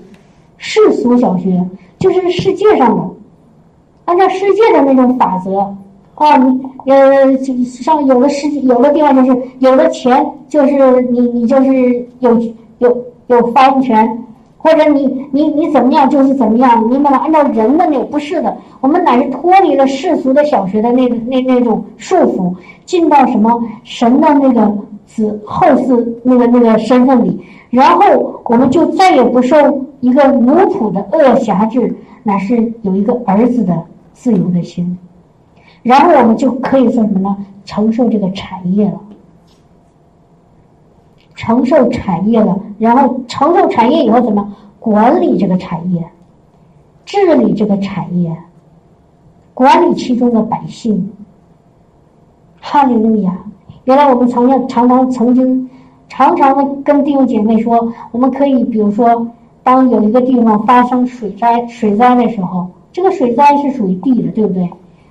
[0.57, 1.65] 世俗小学
[1.99, 3.03] 就是世界上的，
[4.05, 5.59] 按照世界的那种法则
[6.15, 12.39] 啊，你呃，上有的世有的地方就是有的钱就是你你就是有
[12.77, 14.25] 有有发言权。
[14.63, 17.17] 或者你你你怎么样就是怎么样，明白吗？
[17.17, 22.55] 按照人的那不是的，我们乃是脱离了世俗的小学的那那那种束缚，
[22.85, 24.73] 进到什么神的那个
[25.05, 27.41] 子后嗣那个那个身份里，
[27.71, 31.93] 然后我们就再也不受一个奴仆的恶辖制，
[32.23, 33.77] 乃是有一个儿子的
[34.13, 34.97] 自由的心，
[35.81, 37.35] 然后我们就可以做什么呢？
[37.65, 38.99] 承受这个产业了。
[41.35, 46.03] 承受产业了，然后承受产业以后怎么管理这个产业，
[47.05, 48.35] 治理这个产业，
[49.53, 51.11] 管理其中的百姓。
[52.65, 53.37] 哈利路亚！
[53.83, 55.69] 原来我们常常常常曾经
[56.07, 59.27] 常常的跟弟兄姐妹说，我们可以比如说，
[59.63, 64.69] 当有一个地方发生水灾水灾的时候，这个水灾是属于地的，对不对？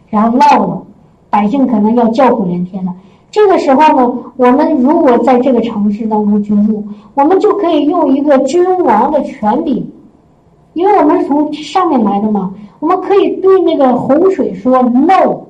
[0.08, 0.82] 然后涝了，
[1.28, 2.94] 百姓可能要叫苦连天了。
[3.32, 9.90] 这个时候呢，我们如果在这个城市当中居住，我们就可以用一个君王的权柄，
[10.74, 15.46] 因为我们是从上面来的嘛，我们可以对那个洪水说 “no”，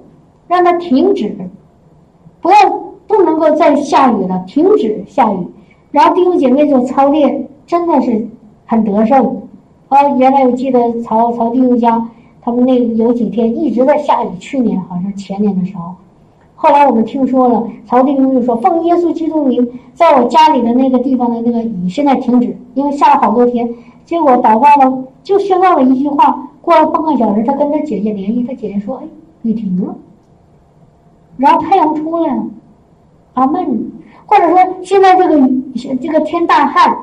[0.47, 1.37] 让它停止，
[2.41, 2.57] 不要
[3.09, 5.39] 不能够再下雨了，停止下雨。
[5.91, 8.29] 然后弟兄姐妹就操练，真的是
[8.65, 9.43] 很得胜。
[9.89, 12.09] 啊，原来我记得曹曹弟兄家
[12.41, 15.97] 他们那有几天一直在下雨，去年好像前年的时候。
[16.63, 23.69] 后来我们听说了，曹弟兄就说：“奉耶稣基督名，在我家里的那个地方的那个雨现在停止，因为下了好多天。
[24.05, 26.51] 结果祷告了，就宣告了一句话。
[26.61, 29.09] 过了半个小时，他跟他姐姐联系，他姐姐说：‘哎，
[29.43, 29.93] 雨停了。’
[31.37, 32.45] 然后太阳出来了，
[33.35, 33.91] 阿门。
[34.27, 35.65] 或者说现在这个雨，
[36.01, 36.97] 这个天大旱，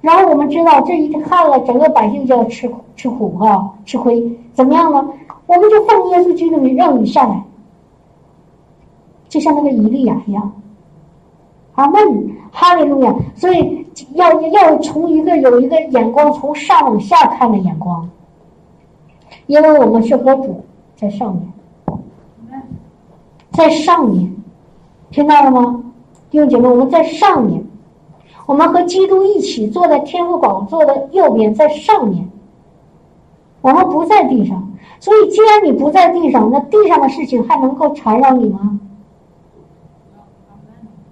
[0.00, 4.38] 然后我们知道这一旱了，整个百姓就要吃吃苦哈，吃亏。
[4.54, 5.06] 怎么样呢？
[5.46, 7.42] 我们就奉耶稣基督名，让雨下来。”
[9.36, 10.50] 就像那个以利亚一样，
[11.74, 12.00] 阿门，
[12.50, 13.14] 哈利路亚。
[13.34, 18.08] 所以要要从一个有一个眼光从上往下看的眼光，
[19.46, 20.64] 因为我们是和主
[20.94, 22.62] 在上面，
[23.50, 24.34] 在上面，
[25.10, 25.84] 听到了吗？
[26.30, 27.62] 弟兄姐妹，我们在上面，
[28.46, 32.26] 我们和基督一起坐在天父宝座的右边，在上面，
[33.60, 34.72] 我们不在地上。
[34.98, 38.80] 所以，既然你不在地上，那地上的事情还能够缠绕你吗？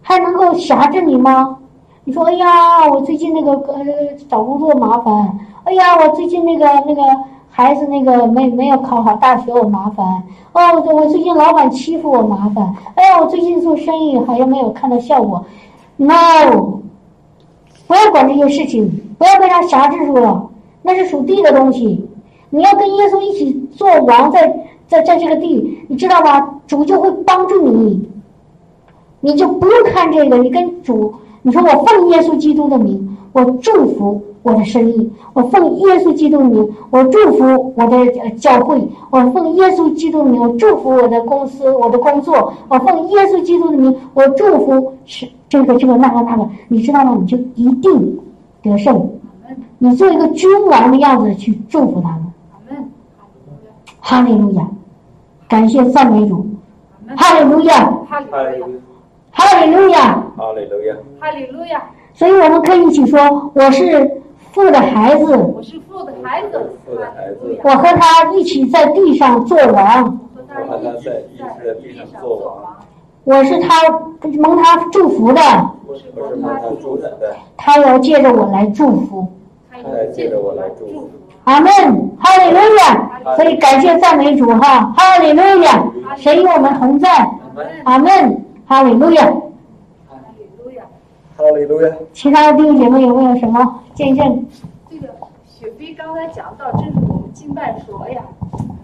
[0.07, 1.57] 还能够辖制你吗？
[2.05, 3.83] 你说，哎呀，我最近那个呃
[4.29, 7.03] 找工作麻烦，哎呀，我最近那个那个
[7.49, 10.05] 孩子那个没没有考好大学，我麻烦。
[10.53, 10.61] 哦，
[10.93, 12.75] 我最近老板欺负我麻烦。
[12.95, 15.43] 哎呀，我最近做生意好像没有看到效果。
[15.97, 16.81] No，
[17.87, 20.51] 不要管这些事情，不要被他辖制住了，
[20.83, 22.07] 那是属地的东西。
[22.51, 26.61] 你要跟耶稣一起做王，在在在这个地，你知道吗？
[26.67, 28.07] 主就会帮助你，
[29.25, 47.17] 你就不用看这个，你跟主，你说我奉耶稣基督的名，我祝福我的生意，我奉耶稣基督的名，我祝福我的教会，我奉耶稣基督的名，我祝福我的公司，我的工作，我奉耶稣基督的名，我祝福是这个这个那个那个，你知道吗？
[47.19, 48.21] 你就一定
[48.63, 49.11] 得胜，
[49.79, 52.21] 你做一个君王的样子去祝福他们。
[54.01, 54.69] 哈利路亚，
[55.49, 56.47] 感谢赞美主，
[57.17, 58.27] 哈利路亚，哈利
[58.59, 58.67] 路亚，
[59.35, 61.83] 哈利路亚，哈利路亚，哈利路亚。
[62.15, 64.23] 所以我们可以一起说：“我是
[64.53, 72.77] 父的孩子，我是父的孩子，父的孩子，我和他一起在地上做王，我和他在一起在地上做王，
[73.25, 73.75] 我是他
[74.39, 75.41] 蒙他祝福的，
[75.89, 77.19] 我是蒙他祝福的，
[77.57, 79.27] 他要借着我来祝福。
[79.73, 81.11] 他他来借着我来祝福。
[81.43, 81.69] 阿门，
[82.19, 83.11] 哈利路亚。
[83.37, 85.85] 所以感谢赞美主哈，哈利路亚，
[86.17, 87.09] 谁与我们同在，
[87.85, 89.25] 阿门，哈利路亚。
[89.27, 90.85] 哈利路亚。
[91.37, 91.89] 哈利路亚。
[92.13, 94.47] 其他的弟兄姐妹有没有什么见证？
[94.91, 95.09] 这个
[95.47, 98.23] 雪飞刚才讲到，这是我们敬拜说，哎呀，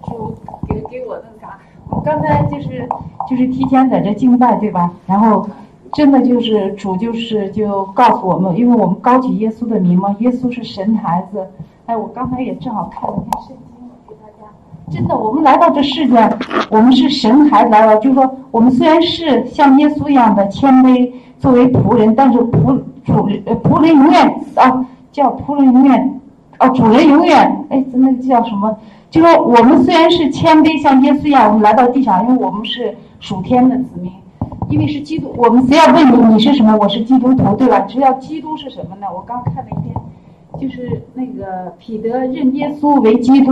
[0.02, 0.34] 就
[0.68, 1.58] 给给我那个啥，
[1.88, 2.88] 我们刚才就是
[3.28, 4.92] 就是提前在这敬拜，对吧？
[5.06, 5.46] 然后
[5.92, 11.48] 真的就是主就是就告诉我们，因为我们高举耶稣的名嘛，耶稣是神孩子。
[11.86, 13.69] 哎，我刚才也正好看了一看圣经。
[14.90, 16.38] 真的，我们来到这世间，
[16.68, 23.28] 我们是神孩子来了，就是说，我们虽然是像耶稣一样的谦卑，作为仆人，但是仆主
[23.62, 26.20] 仆人永远啊，叫仆人永远，
[26.58, 28.76] 哦，主人永远，哎，那叫什么？
[29.10, 34.10] 就说我们虽然是谦卑，像耶稣一样，我们来到地上，因为我们是属天的子民，
[34.68, 35.32] 因为是基督。
[35.36, 36.76] 我们只要问你，你是什么？
[36.76, 37.78] 我是基督徒，对吧？
[37.80, 39.06] 只要基督是什么呢？
[39.14, 39.94] 我刚看了一篇。
[40.60, 43.50] 就是那个彼得认耶稣为基督，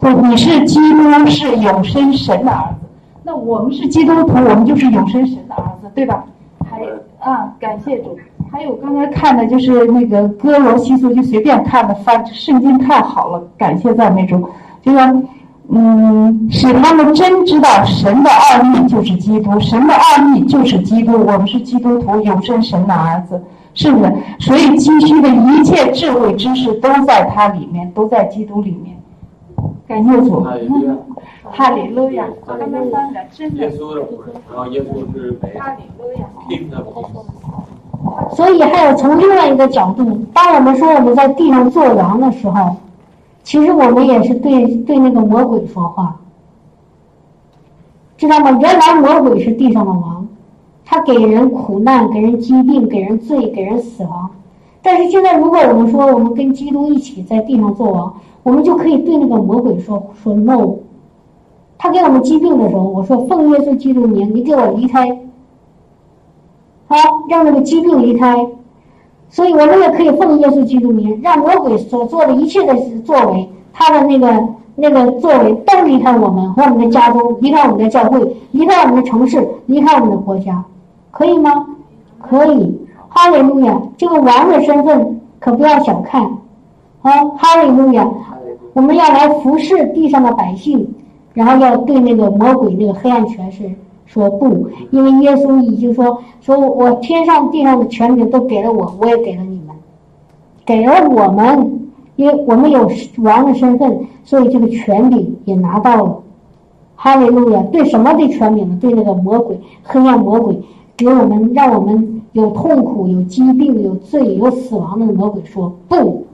[0.00, 2.86] 说你是基督，是永生神的儿子。
[3.22, 6.24] 那我们是基督徒，我们就是永生神的儿子，对吧？
[6.68, 6.80] 还
[7.20, 8.18] 啊，感谢主。
[8.50, 14.44] 还有刚才看的就是那个哥罗西书，就随便看的，翻圣经太好了，感谢赞美主。
[14.82, 15.22] 就说，
[15.68, 23.40] 嗯，使他们真知道神的奥秘就是基督，神的奥秘就是基督，我们是基督徒，永生神的儿子。
[23.80, 24.12] 是不是？
[24.40, 28.94] 所以急需的一切智慧知识都在它里面，都在基督里面。
[29.88, 30.44] 感谢主，
[31.50, 32.26] 哈利路亚！
[32.46, 33.56] 刚才翻的真的。
[33.56, 34.02] 耶稣的
[34.52, 36.26] 然后耶稣是没哈利路亚。
[36.46, 36.84] 听的。
[38.36, 42.76] 所以还有从另外一个角度，当我们说我们在地上做王的时候，
[43.42, 46.20] 其实我们也是对对那个魔鬼说话，
[48.18, 48.50] 知道吗？
[48.60, 50.19] 原来魔鬼是地上的王。
[50.92, 54.28] 他给人苦难，给人疾病，给人罪，给人死亡。
[54.82, 58.12] 但是现在，如果我们说我们跟基督一起在地上做王，
[58.42, 60.78] 我们就可以对那个魔鬼说说 no。
[61.78, 65.16] 他给我们疾病的时候，我说奉耶稣基督名，你给我离开，
[66.88, 66.96] 好
[67.28, 68.48] 让那个疾病离开。
[69.28, 72.74] 所以我们也可以奉耶稣基督名，让魔鬼所做的一切的
[73.04, 80.64] 作为，他的那个那个作为都离开我们和我们的家中，离开我们的教会，离开我们的城市，离开我们的国家。
[81.10, 81.66] 可以吗？
[82.18, 83.80] 可以，哈利路亚！
[83.96, 86.22] 这个王的身份可不要小看，
[87.02, 88.06] 啊，哈利路亚！
[88.74, 90.86] 我们要来服侍地上的百姓，
[91.34, 93.68] 然后要对那个魔鬼、那个黑暗权势
[94.06, 99.74] 说不，因为耶稣已经说，说我天上地上的权柄都给了我，我也给了你们，
[100.64, 102.88] 给了我们，因为我们有
[103.18, 106.22] 王的身份，所以这个权柄也拿到了，
[106.94, 107.62] 哈利路亚！
[107.72, 108.78] 对什么对权柄呢？
[108.80, 110.60] 对那个魔鬼、黑暗魔鬼。
[111.00, 116.26] 给我们，让我们有痛苦、有疾病、有罪、有死亡的魔鬼说不。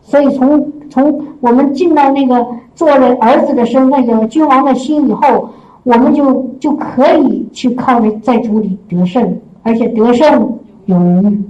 [0.00, 5.50] 所以从从我们进到那个做了儿子的身份，有君王的心以后，
[5.84, 11.42] 我们就就可以去靠着在主里得胜，而且得胜有余。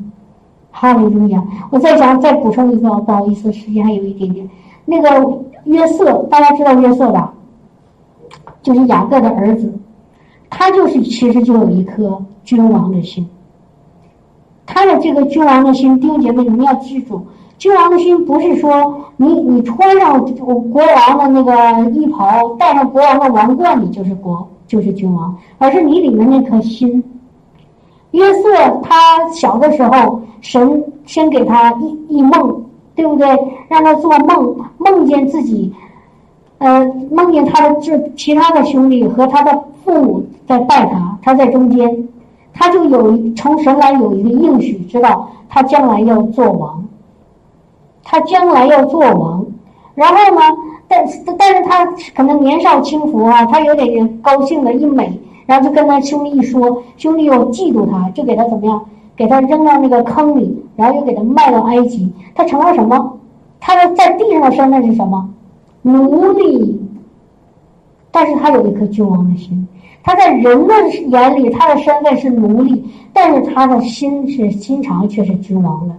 [0.75, 1.45] 哈利路亚！
[1.71, 4.49] 我再讲，再补充一个，不好意思，时间还有一点点。
[4.87, 7.35] 那个约瑟，大家知道约瑟吧？
[8.63, 9.71] 就是雅各的儿子。
[10.55, 13.27] 他就是，其实就有一颗君王的心。
[14.67, 17.27] 他的这个君王的心，弟兄姐妹，你们要记住，
[17.57, 20.23] 君王的心不是说你你穿上
[20.71, 27.03] 国王的那个衣袍，戴上国王的王冠，你就是国就是君王，而是你里面那颗心。
[28.11, 32.63] 约瑟他小的时候，神先给他一一梦，
[32.95, 33.27] 对不对？
[33.69, 35.73] 让他做梦，梦见自己，
[36.63, 40.25] 呃，梦见他的这其他的兄弟和他的父母。
[40.47, 42.09] 在拜他，他在中间，
[42.53, 46.85] 他就有一从神来有一个应许，知道他将来要做王，
[48.03, 49.47] 他将来要做王。
[49.95, 50.41] 然后呢，
[50.89, 51.05] 但
[51.39, 58.85] 但是他可能年少轻浮啊，他有点高兴的一美，然后就跟他兄弟一说，兄弟又嫉妒他，就给他怎么样，
[59.17, 63.19] 给他扔到那个坑里，然后又给他卖到埃及，他成了什么？
[63.59, 65.31] 他的在地上的身份是什么？
[65.83, 66.81] 奴隶。
[68.15, 69.67] 但是他有一颗君王的心，
[70.03, 70.75] 他在人的
[71.09, 75.95] 眼里，他的身份是奴隶，但是他的心是心肠却是君王的。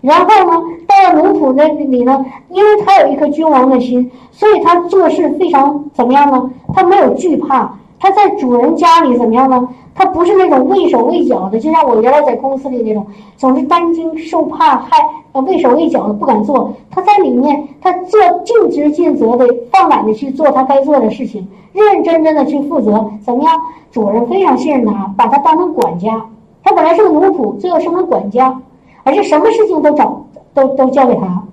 [0.00, 6.48] 然后呢，到了奴仆那里呢，因为他有一颗君王的心，所以他做事非常怎么样呢？
[6.72, 9.68] 他没有惧怕，他在主人家里怎么样呢？
[9.94, 14.98] 他不是那种畏手畏脚的，就像我原来在公司里那种，总是担惊受怕、害
[15.32, 16.72] 畏手畏脚的不敢做。
[16.90, 23.10] 他在里面，他做尽职尽责的，放胆的去做他该做的事情，认认真真的去负责。
[23.24, 23.60] 怎么样？
[23.92, 26.26] 主人非常信任他，把他当成管家。
[26.64, 28.60] 他本来是个奴仆，最后成了管家，
[29.04, 31.44] 而且什么事情都找都都交给他。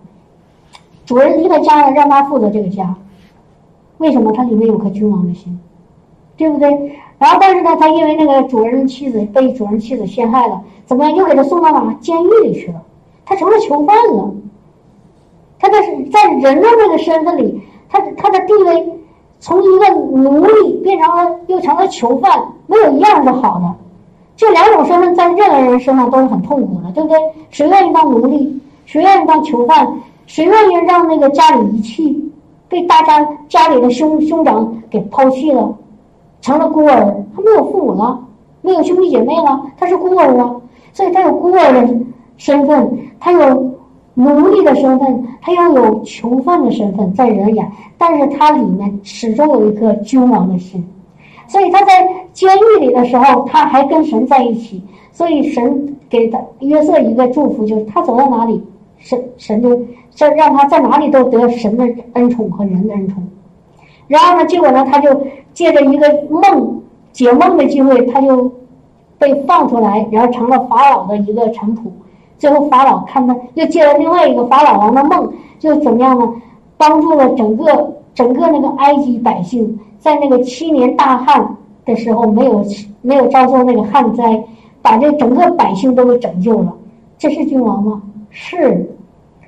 [1.05, 2.95] 主人离开家了，让他负责这个家。
[3.99, 4.31] 为什么？
[4.31, 5.59] 他里面有颗君王的心，
[6.37, 6.69] 对不对？
[7.19, 11.15] 然后，但是呢，他因为那个主人妻子被主人妻子陷害了，怎么样？
[11.15, 12.81] 又给他送到哪监狱里去了？
[13.25, 14.31] 他成了囚犯了。
[15.59, 15.77] 他的
[16.11, 18.89] 在人的那个身份里，他他的地位
[19.39, 23.75] 从一个奴隶变成了又成了囚犯，没有一样是好的。
[24.35, 27.17] 这两种身份在任何人身上都是很痛苦的，对不对？
[27.51, 28.59] 谁愿意当奴隶？
[28.85, 29.87] 谁愿意当囚犯？
[30.25, 32.31] 谁愿意让那个家里遗弃，
[32.67, 35.77] 被大家家里的兄兄长给抛弃了？
[36.41, 38.19] 成了孤儿，他没有父母了，
[38.61, 40.55] 没有兄弟姐妹了，他是孤儿啊，
[40.91, 41.95] 所以他有孤儿的
[42.37, 43.75] 身份，他有
[44.15, 50.83] 奴隶的身份，他又有囚犯的身份，在人眼，但是他里面始终有一颗君王的心，
[51.47, 58.61] 所以他在监狱里的时候，他还跟神在一起，所以神给他约瑟一个祝福，就是他走到哪里，
[58.97, 59.79] 神神就
[60.13, 63.23] 这让他在哪里都得神的恩宠和人的恩宠。
[64.11, 64.45] 然后呢？
[64.45, 64.85] 结果呢？
[64.91, 65.09] 他就
[65.53, 66.81] 借着一个梦
[67.13, 68.51] 解梦的机会，他就
[69.17, 71.83] 被放出来，然后成了法老的一个臣仆。
[72.37, 76.29] 最后法老看他，又借了另外一个法老王的梦，就怎么样呢？
[76.75, 81.55] 帮助了整个整个那个埃及百姓，在那个七年大旱
[81.85, 82.65] 的时候，没有
[83.01, 84.43] 没有遭受那个旱灾，
[84.81, 86.73] 把这整个百姓都给拯救了。
[87.17, 88.01] 这是君王吗？
[88.29, 88.93] 是。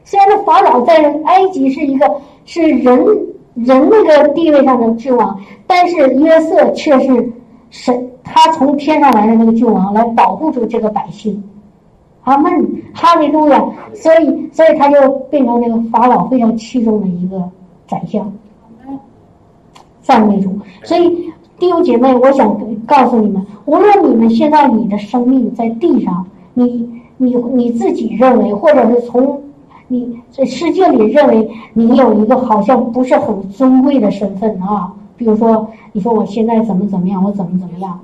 [0.06, 2.10] 虽然这法老在埃及是一个
[2.46, 3.33] 是人。
[3.56, 7.32] 人那个地位上的君王，但是约瑟却是
[7.70, 11.44] 神，他从天上来的那个君王来保护住这个百姓。
[12.24, 12.52] 阿门，
[12.94, 13.64] 哈利路亚。
[13.94, 17.44] 所以，所以他就变成那个法老非常器重的一个
[17.88, 18.32] 宰相。
[20.02, 20.52] 赞美主。
[20.84, 26.26] 所以弟兄姐妹，我想告诉你们，无论你们现在你的生命在地上，
[26.56, 29.40] 你你你自己认为，或者是从。
[29.94, 38.00] 你在世界里认为你有一个好像不是很尊贵的身份啊，比如说你说我现在怎么怎么样，我怎么怎么样，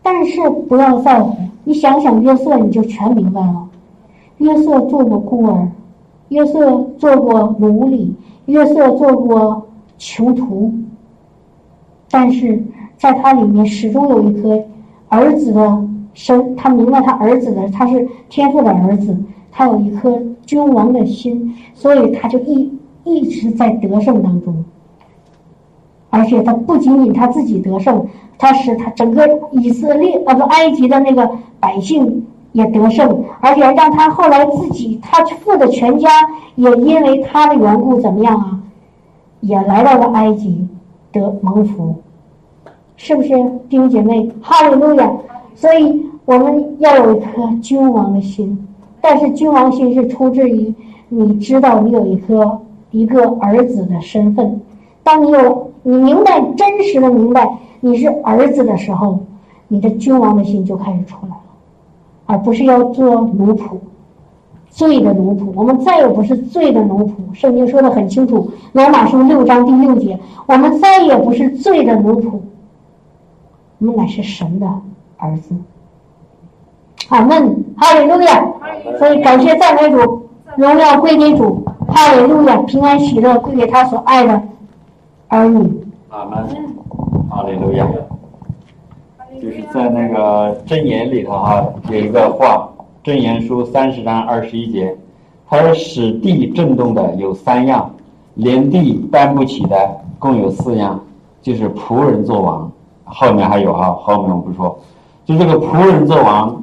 [0.00, 1.36] 但是不要在乎。
[1.64, 3.68] 你想想约瑟，你就全明白了。
[4.36, 5.68] 约瑟做过孤儿，
[6.28, 8.14] 约瑟做过奴隶，
[8.46, 9.66] 约瑟做过
[9.98, 10.72] 囚徒，
[12.12, 12.62] 但是
[12.96, 14.62] 在他里面始终有一颗
[15.08, 15.84] 儿子的
[16.14, 19.16] 生，他明白他儿子的，他是天父的儿子。
[19.52, 22.72] 他有一颗君王的心，所以他就一
[23.04, 24.64] 一直在得胜当中。
[26.10, 28.06] 而且他不仅仅他自己得胜，
[28.38, 31.30] 他使他整个以色列啊不埃及的那个
[31.60, 36.08] 百姓也得胜，而且让他后来自己他父的全家
[36.56, 38.60] 也因为他的缘故怎么样啊，
[39.40, 40.66] 也来到了埃及
[41.12, 41.94] 得蒙福，
[42.96, 43.28] 是不是
[43.68, 44.30] 弟兄姐妹？
[44.40, 45.10] 哈利路亚！
[45.54, 48.68] 所以我们要有一颗君王的心。
[49.02, 50.72] 但是君王心是出自于
[51.10, 54.60] 你知道你有一颗一个儿子的身份，
[55.02, 59.18] 当你有你明白真实的明白你是儿子的时候，
[59.68, 61.36] 你的君王的心就开始出来了，
[62.26, 63.76] 而不是要做奴仆，
[64.70, 65.52] 罪的奴仆。
[65.54, 67.12] 我们再也不是罪的奴仆。
[67.32, 72.38] 圣经说的很清楚，《罗马书》六章第六节，我们再也不是罪的奴仆，
[73.78, 74.66] 我们乃是神的
[75.16, 75.54] 儿子。
[77.08, 78.44] 阿门，哈利路亚。
[78.98, 84.42] 所以感谢赞美主，荣耀归给主，哈利路亚，平安喜乐归给他所爱的
[85.28, 85.84] 儿女。
[86.10, 86.46] 阿门，
[87.30, 87.86] 哈利路亚。
[89.40, 92.68] 就是在那个箴言里头哈，有一个话，
[93.02, 94.96] 箴言书三十章二十一节，
[95.48, 97.90] 他说使地震动的有三样，
[98.34, 99.76] 连地搬不起的
[100.20, 101.00] 共有四样，
[101.40, 102.70] 就是仆人做王。
[103.04, 104.78] 后面还有哈，后面我不说。
[105.24, 106.61] 就这个仆人做王，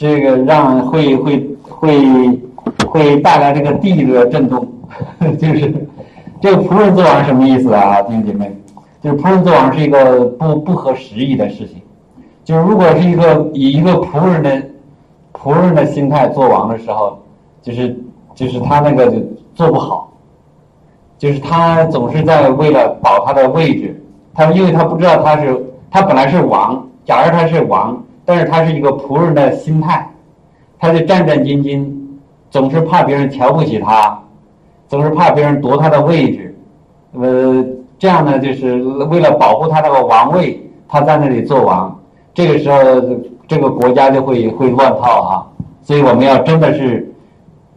[0.00, 2.40] 这个让会会会
[2.86, 4.66] 会带来这个地的震动，
[5.38, 5.86] 就是
[6.40, 8.50] 这个仆人做王什么意思啊，弟兄姐妹？
[9.02, 11.82] 就是仆人做王是一个不不合时宜的事情，
[12.42, 14.62] 就是如果是一个以一个仆人的
[15.34, 17.18] 仆人的心态做王的时候，
[17.60, 17.94] 就是
[18.34, 19.18] 就是他那个就
[19.54, 20.10] 做不好，
[21.18, 30.08] 就是他总是在为了保他的位置，他因为他不知道他是他本来是王，假如他是王，但是他是一个仆人的心态，
[30.78, 31.86] 他就战战兢兢，
[32.50, 34.20] 总是怕别人瞧不起他，
[34.88, 36.54] 总是怕别人夺他的位置，
[37.12, 37.64] 呃。
[38.00, 40.58] 这样呢，就是为了保护他那个王位，
[40.88, 41.94] 他在那里做王。
[42.32, 42.78] 这个时候，
[43.46, 45.46] 这个国家就会会乱套哈。
[45.82, 47.12] 所以我们要真的是，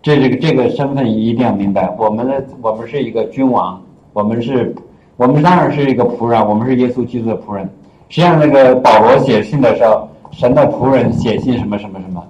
[0.02, 1.94] 这这个这个身份一定要明白。
[2.00, 3.82] 我们的我们是一个君王，
[4.14, 4.74] 我们是，
[5.18, 7.70] 我们当然是一个仆人，我们是耶稣基督的仆人。
[8.08, 12.22] 实际上，那个保罗写信的时候，神的仆人写信什么什么什么。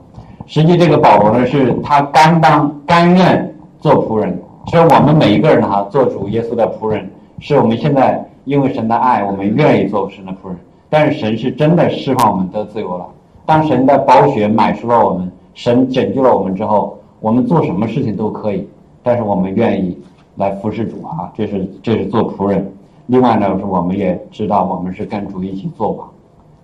[0.45, 4.37] 实际这个保罗呢，是他甘当甘愿做仆人。
[4.67, 7.09] 所以我们每一个人哈，做主耶稣的仆人。
[7.39, 10.57] 是我们现在因为神的爱，我们愿意做神的仆人。
[10.89, 13.07] 但是神是真的释放我们得自由了。
[13.45, 18.67] 当神的宝血买出了我们，神拯救了我们之后，我们做什么事情都可以。
[19.01, 19.97] 但是我们愿意
[20.35, 22.69] 来服侍主啊，这是这是做仆人。
[23.07, 26.09] 另外呢，是我们也知道我们是跟主一起做王。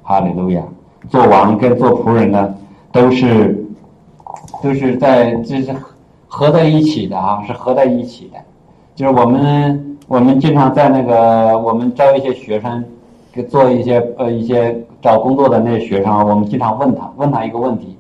[0.04, 0.64] 哈利路亚！
[1.08, 2.54] 做王跟做仆人呢，
[2.92, 3.66] 都是
[4.62, 5.74] 都是在这是
[6.28, 8.40] 合在一起的啊，是合在一起的。
[8.96, 9.86] 就是我们。
[10.10, 12.84] 我们经常在那个，我们招一些学生，
[13.32, 17.96] 给做一些呃一些找工作的那些学生，我们经常问他，问他一个问题：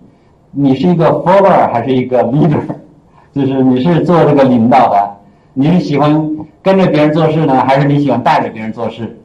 [0.50, 2.62] 你是一个 follower 还是一个 leader？
[3.32, 5.18] 就是你是做这个领导的，
[5.54, 9.16] 你是喜欢跟着别人做事呢，还是你喜欢带着别人做事？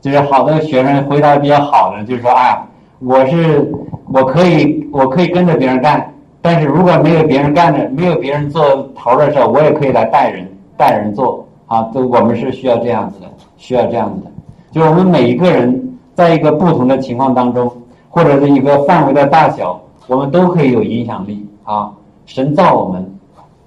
[0.00, 2.66] 就是好的学生回答比较好的，就是说啊，
[3.06, 3.72] 我是
[4.12, 10.46] 我可以我可以跟着别人干，但是如果没有别人干的，没有别人做头的时候，我也可以来带人
[10.76, 11.46] 带人做。
[11.66, 13.26] 啊，都我们是需要这样子的，
[13.56, 14.30] 需要这样子的，
[14.70, 17.72] 就是我们每一个人在一个不同的情况当中，
[18.10, 21.90] 或者是一个范围的大小，我们都可以有影响力啊。
[22.26, 23.10] 神造我们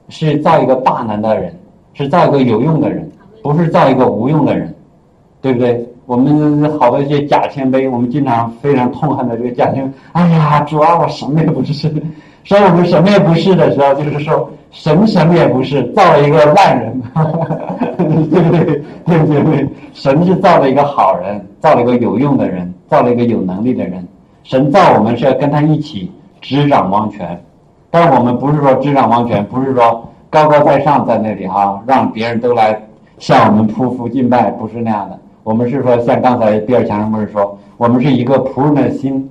[0.09, 1.51] 是造一个大能的人，
[1.95, 3.11] 是造一个有用的人，
[3.41, 4.73] 不是造一个无用的人，
[5.41, 5.83] 对不对？
[6.07, 9.91] 我们好多一些假谦卑，我们经常非常痛恨的这个假谦卑。
[10.13, 11.93] 哎呀，主啊，我什么也不是。
[12.45, 17.01] 说我们什么也不是的时候，就是说神什么也不是，造了一个烂人。
[17.97, 18.05] 对
[18.41, 18.81] 不对？
[19.05, 19.67] 对不对？
[19.91, 24.07] 神是造了一个好人，造了一个有用的人，造了一个有能力的人。
[24.45, 27.37] 神造我们是要跟他一起执掌王权，
[27.91, 32.81] 但我们不是说执掌王权，不是说高高在上在那里哈，让别人都来
[33.19, 35.19] 向我们匍匐敬拜，不是那样的。
[35.47, 39.29] 我们是说像刚才比尔强不是说，我们是一个仆人的心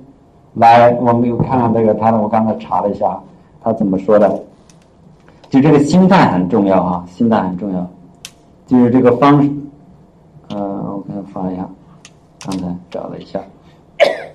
[0.55, 0.91] 来。
[0.99, 3.19] 我们又看看这个他，我刚才查了一下，
[3.63, 4.27] 他怎么说的？
[5.47, 7.87] 就这个心态很重要啊，心态很重要。
[8.65, 9.47] 就是这个方，
[10.49, 11.69] 呃，我给他发一下，
[12.47, 13.39] 刚才找了一下，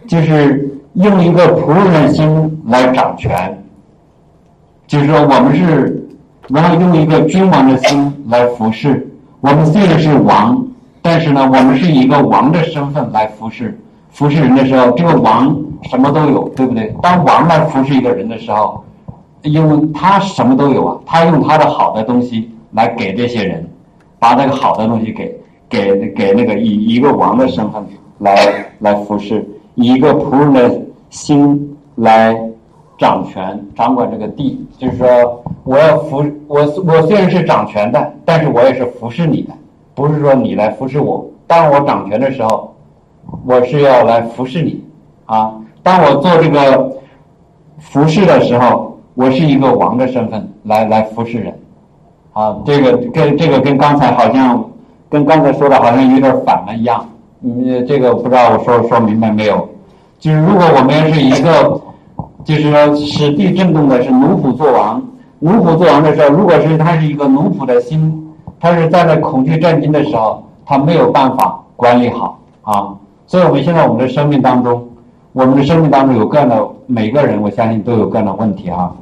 [0.07, 3.61] 就是用一个仆人的心来掌权，
[4.87, 6.09] 就是说我们是，
[6.49, 9.05] 然后用一个君王的心来服侍。
[9.41, 10.62] 我们虽然是王，
[11.03, 13.79] 但是呢，我们是以一个王的身份来服侍。
[14.11, 16.95] 服侍人的时候，这个王什么都有，对不对？
[17.03, 18.83] 当王来服侍一个人的时候，
[19.43, 23.69] 因为他什么都有啊，他用他的好的东西来给这些人。
[24.19, 25.37] 把那个好的东西给
[25.69, 27.85] 给给那个以一个王的身份
[28.19, 30.81] 来来服侍，以一个仆人的
[31.11, 32.33] 心来
[32.97, 39.53] 掌权掌管这个地，就是说我要服我我虽然是掌权的，但是我也是服侍你的，
[39.95, 41.25] 不是说你来服侍我。
[41.47, 42.75] 当我掌权的时候，
[43.45, 44.83] 我是要来服侍你
[45.27, 45.53] 啊。
[45.83, 46.97] 当我做这个
[47.79, 51.59] 服侍的时候，我是一个王的身份来来服侍人。
[52.33, 54.65] 啊，这个跟这个跟刚才好像，
[55.11, 57.07] 跟刚才说的好像有点反了一样。
[57.41, 59.69] 你这个不知道我说说明白没有？
[60.19, 61.81] 就是如果我们是一个，
[62.45, 65.03] 就是说使地震动的是奴仆做王，
[65.41, 68.32] 奴仆做王的时候，如果是他是一个奴仆的心，
[68.63, 72.95] 他是在那恐惧震惊的时候，他没有办法管理好啊。
[73.27, 74.89] 所以我们现在我们的生命当中，
[75.33, 78.95] 我们的生命当中有各样的每个人，我相信都有各样的问题啊。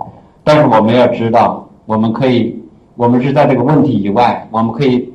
[0.43, 2.59] 但是我们要知道，我们可以。
[2.97, 5.11] 我们是在这个问题以外，我们可以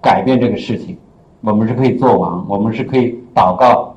[0.00, 0.96] 改变这个事情，
[1.42, 3.94] 我们是可以做王，我们是可以祷告。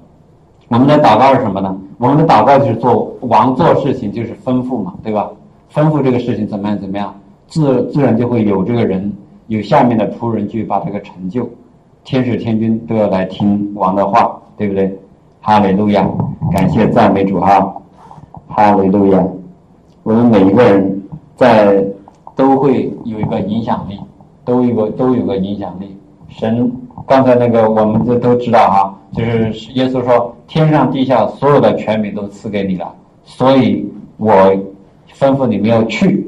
[0.68, 1.78] 我们的祷告是什么呢？
[1.98, 5.30] 我们的祷告就是做王做事情，就是吩咐嘛，对吧？
[5.74, 7.14] 吩咐这个事情怎么样怎么样，
[7.48, 9.10] 自自然就会有这个人，
[9.54, 11.48] 有下面的仆人去把这个成就。
[12.04, 15.00] 天使天君都要来听王的话，对不对？
[15.42, 16.10] 哈利路亚！
[16.52, 17.76] 感谢赞美主哈，
[18.48, 19.24] 哈利路亚！
[20.02, 21.02] 我们每一个人
[21.36, 21.86] 在
[22.36, 24.00] 都会有一个影响力，
[24.44, 25.96] 都有个都有个影响力。
[26.30, 26.72] 神
[27.06, 32.92] 刚才那个我们这都知道哈，就是耶稣说天上地下所有的权柄都赐给你了，
[33.24, 34.34] 所以我
[35.14, 36.26] 吩咐你们要去，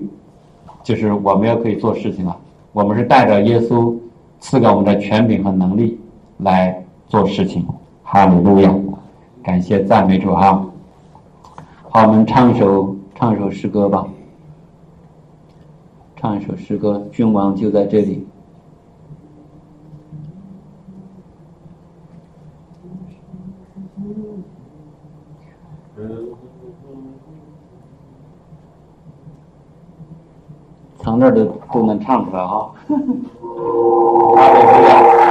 [0.83, 2.37] 就是我们要可以做事情了。
[2.75, 3.95] 我们是带着耶稣
[4.41, 5.97] 赐给我们的权柄和能力
[6.39, 7.65] 来做事情。
[8.03, 8.75] 哈利路亚！
[9.41, 10.67] 感谢赞美主哈。
[11.89, 14.05] 好，我们唱一首唱一首诗歌吧。
[16.17, 18.27] 唱一首诗歌，君王就在这里。
[31.05, 32.71] 从那儿都都能唱出来哈。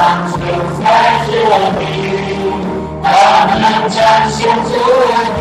[0.00, 4.78] bằng đường phái diệu tình ta nâng trang siêu dữ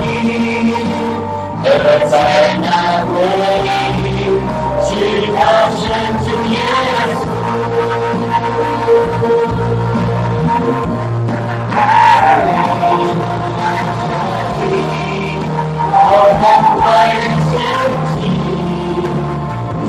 [0.01, 0.73] đi
[1.63, 3.67] để giải na quên
[4.89, 7.29] chỉ có trên chúa giêsu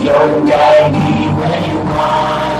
[0.05, 2.60] Don't die, be where you are.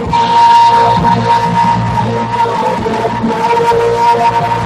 [0.09, 1.17] Oh, my
[4.37, 4.66] God.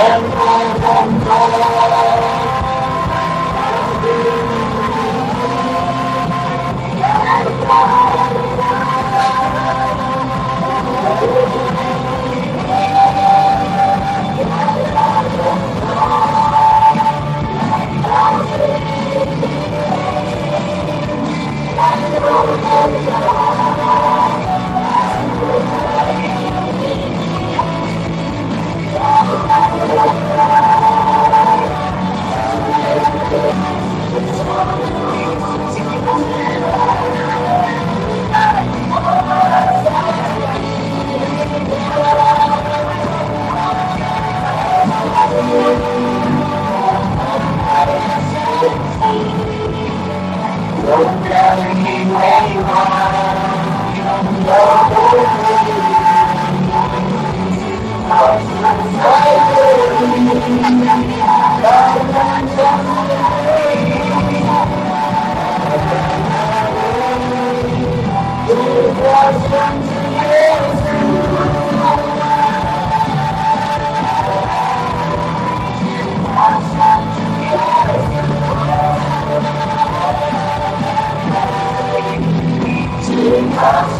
[0.00, 0.30] 在
[50.90, 51.20] 水
[83.20, 83.90] 里，哈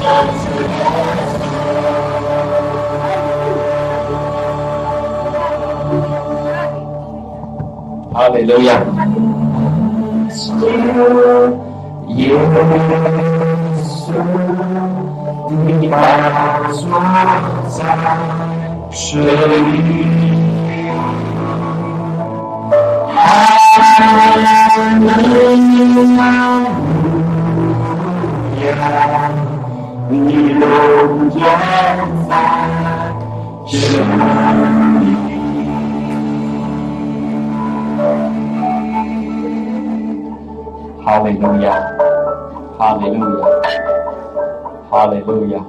[45.21, 45.65] 哈利路亚，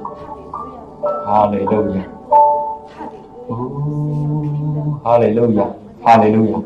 [1.25, 2.03] 哈利路亚，
[3.47, 5.65] 哦，哈利路亚，
[6.01, 6.57] 哈利路亚。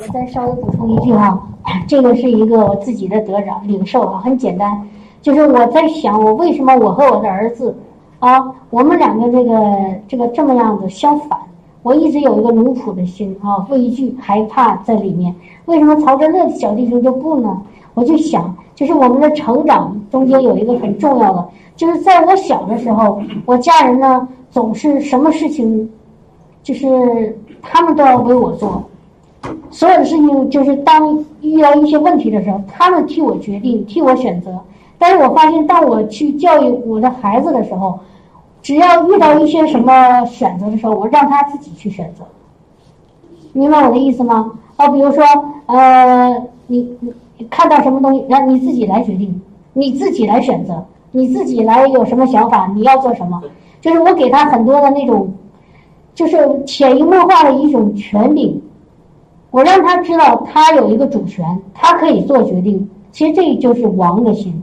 [0.00, 1.38] 我再稍微补充一句哈，
[1.86, 4.88] 这个是一个我自己的得着领受啊，很简单，
[5.20, 7.76] 就是我在想，我为什么我和我的儿子
[8.20, 9.60] 啊，我们两个这个
[10.06, 11.38] 这个这么样子相反。
[11.82, 15.34] 我一直有一个奴仆的心啊，畏惧、害怕在里面。
[15.66, 17.62] 为什么曹真乐的小弟兄就不呢？
[17.94, 25.90] 我就想，就是我们的成长中间有一个很重要的，就是在我小的时候，我家人呢总是什么事情，
[26.62, 28.84] 就是他们都要为我做，
[29.72, 34.56] 所有的事情就是当遇到一些问题的时候，他们替我决定，替我选择。
[34.96, 37.98] 但是我发现，当我去教育我的孩子的时候，
[38.62, 42.24] 只要遇到一些什么选择的时候，我让他自己去选择。
[43.52, 44.52] 明白我的意思吗？
[44.76, 45.24] 啊，比如说，
[45.66, 47.12] 呃，你你
[47.50, 49.40] 看到什么东西，让你自己来决定，
[49.72, 53.42] 你自己来选择，你自己来有什么想法，你要做什么，
[53.80, 55.32] 就是我给他很多的那种，
[56.14, 56.36] 就是
[56.66, 58.60] 潜移默化的一种权柄，
[59.50, 62.88] 我让他知道他有一个主权，他可以做决定。
[63.10, 64.62] 其实这就是王的心。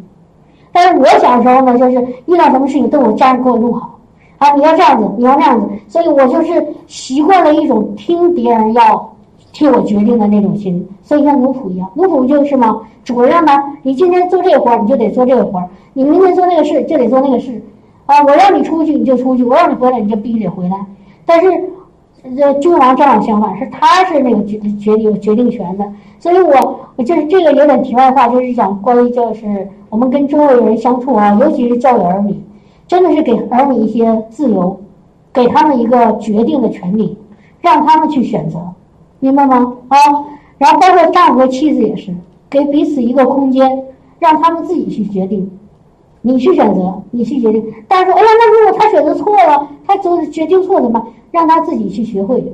[0.72, 3.97] 但是我小时候呢，就是遇到什么事情都有家人给我弄好，
[4.38, 9.15] 啊，你要这样子，你要这样子，所以我就是习惯了一种听别人要
[9.56, 13.53] 替我决定的那种心，所以像奴仆一样，奴仆就是嘛，主人呢，
[13.84, 17.64] 你今天做这个活儿，你就得做这个活儿；你明天做那个事，就得做那个事。
[18.06, 20.76] 啊，我让你出去你就出去，我让你回来你就必须得回来。
[21.26, 21.48] 但是，
[22.36, 25.86] 这君王正好相反，是他是那个决决定决定权的。
[26.19, 29.69] 所以我我就是这个有点题外话，就是讲关于就是。
[29.88, 32.38] 我们跟周围人相处啊，尤其是教育儿女，
[32.86, 34.77] 真的是给儿女一些自由，
[35.32, 37.18] 给他们一个决定的权利，
[37.61, 38.60] 让他们去选择，
[39.20, 39.74] 明白吗？
[39.88, 39.98] 啊，
[40.58, 42.14] 然后包括丈夫和妻子也是，
[42.50, 43.84] 给彼此一个空间，
[44.20, 45.50] 让他们自己去决定，
[46.22, 47.64] 你去选择，你去决定。
[47.88, 51.04] 但是说，哎呀，那如果他选择错了，他做决定错怎么办？
[51.32, 52.54] 让他自己去学会，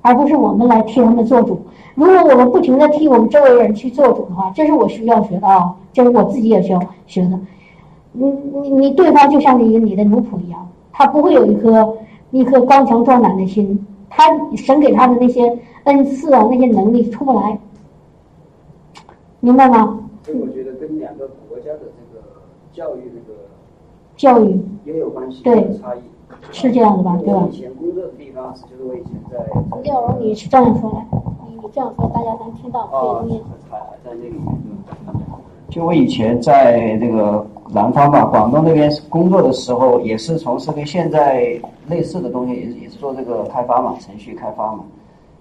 [0.00, 1.60] 而不是我们来替他们做主。
[1.94, 7.38] 如果我们不停的替我们周围人去做主的话，这是我需要学的啊，这是我自己也需要学的。
[8.12, 11.96] 你你你对方就像是一个你的奴仆一样，他不会有一颗
[12.30, 17.58] 一颗刚强壮胆的心，他神给他的那些恩赐啊，那些能力出不来，
[19.40, 20.00] 明白吗？
[20.22, 22.22] 这我觉得跟两个国家的这个
[22.72, 23.40] 教育那个
[24.16, 26.00] 教育也有关系，对差异
[26.50, 27.18] 是这样的吧？
[27.24, 27.48] 对吧？
[27.50, 29.38] 以前工作的地方，就是我以前在。
[29.82, 31.06] 廖荣，你是这样说来。
[31.48, 32.82] 你这样说，大家能听到。
[32.92, 33.26] 哦，
[33.70, 34.32] 还还在那里。
[34.32, 34.38] 就
[35.72, 41.58] 就我以前在那个南方吧，广东那边工作的时候，也是从事跟现在
[41.88, 44.84] 类似的东西，也是也是做这个开发嘛，程序开发嘛。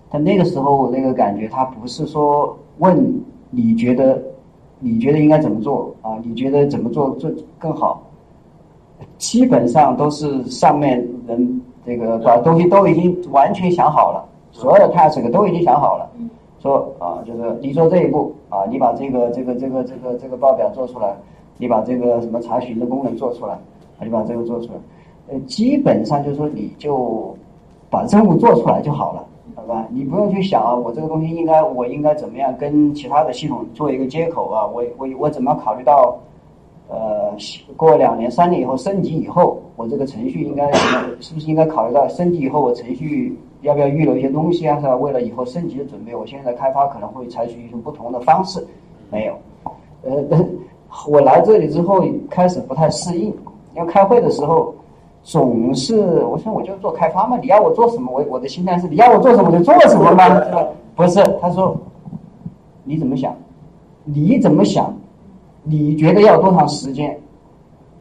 [0.10, 4.24] 但那个时候我那个感觉，他不是说问你觉得
[4.80, 6.18] 你觉得应该怎么做啊？
[6.24, 7.30] 你觉得怎么做做
[7.60, 8.02] 更好？
[9.18, 14.26] 基本上都是上面人这个把东西都已经完全想好了。
[14.54, 16.10] 所有的 task 都已经想好了，
[16.62, 21.16] 说啊，就是你做这一步啊，你把这个这个这个这个这个报表做出来，
[21.58, 24.74] 你把这个什么查询的功能做出来，啊，你把这个做出来，
[25.30, 27.36] 呃，基本上就是说你就
[27.90, 29.26] 把任务做出来就好了，
[29.56, 29.88] 好吧？
[29.90, 34.68] 你不用去想啊，我这个东西应该我应该怎么样跟其他的系统做一个接口啊？
[34.68, 36.16] 我我我怎么考虑到，
[36.90, 37.36] 呃，
[37.76, 40.72] 过两年三年以后升级以后，我这个程序应该
[41.20, 43.36] 是不是应该考虑到升级以后我程序？
[43.62, 44.76] 要不要预留一些东西啊？
[44.80, 44.96] 是吧？
[44.96, 48.66] 为了以后升级的准备，我现在开发可能会采取一种不同的方式。
[49.10, 49.34] 没有，
[50.04, 50.24] 呃，
[51.08, 53.28] 我来这里之后开始不太适应，
[53.76, 54.74] 因为开会的时候
[55.24, 58.12] 总是我说我就做开发嘛，你要我做什么？
[58.12, 60.66] 我我的心态是你要我做什么我就做什么嘛，是吧？
[60.96, 61.78] 不是，他说
[62.84, 63.36] 你怎么想？
[64.04, 64.94] 你怎么想？
[65.64, 67.16] 你觉得要多长时间？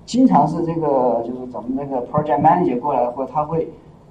[0.07, 3.69] 经常是这个，就是咱们那个 project manager 过来或他会。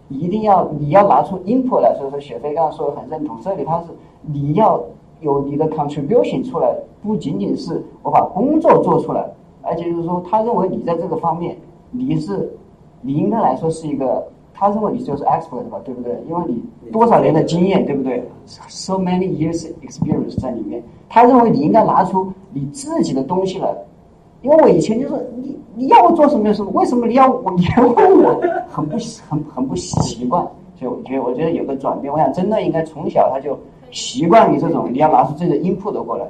[0.09, 3.37] 一定要你要拿出 input 来，所以说雪飞刚刚说的很认同。
[3.41, 3.85] 这里他是
[4.23, 4.83] 你要
[5.21, 9.25] 有你的 contribution 出来，不仅仅是我把工作做出来，
[9.61, 11.55] 而且就是说他认为你在这个方面
[11.91, 12.51] 你是
[13.01, 16.13] 你应该来说是一个，他认为你就是 expert 吧，对不对？
[16.27, 23.73] 因为你多少年的经验，对不对？So many years experience 在里面，他认为你应该拿出你自己的东西来。
[24.41, 28.97] 因为我以前就是你你要我做什么就什么，为什么你要我你问我，很不
[29.29, 30.41] 很很不习惯，
[30.75, 33.57] 所以我觉得我觉得有个转变，我想真的应该从小他就
[33.91, 36.25] 习惯于这种，你要拿出自己的 input 过来，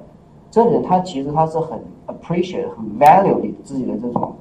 [0.49, 4.33] 这人他其实他是很 appreciate 很 value 你自己的这种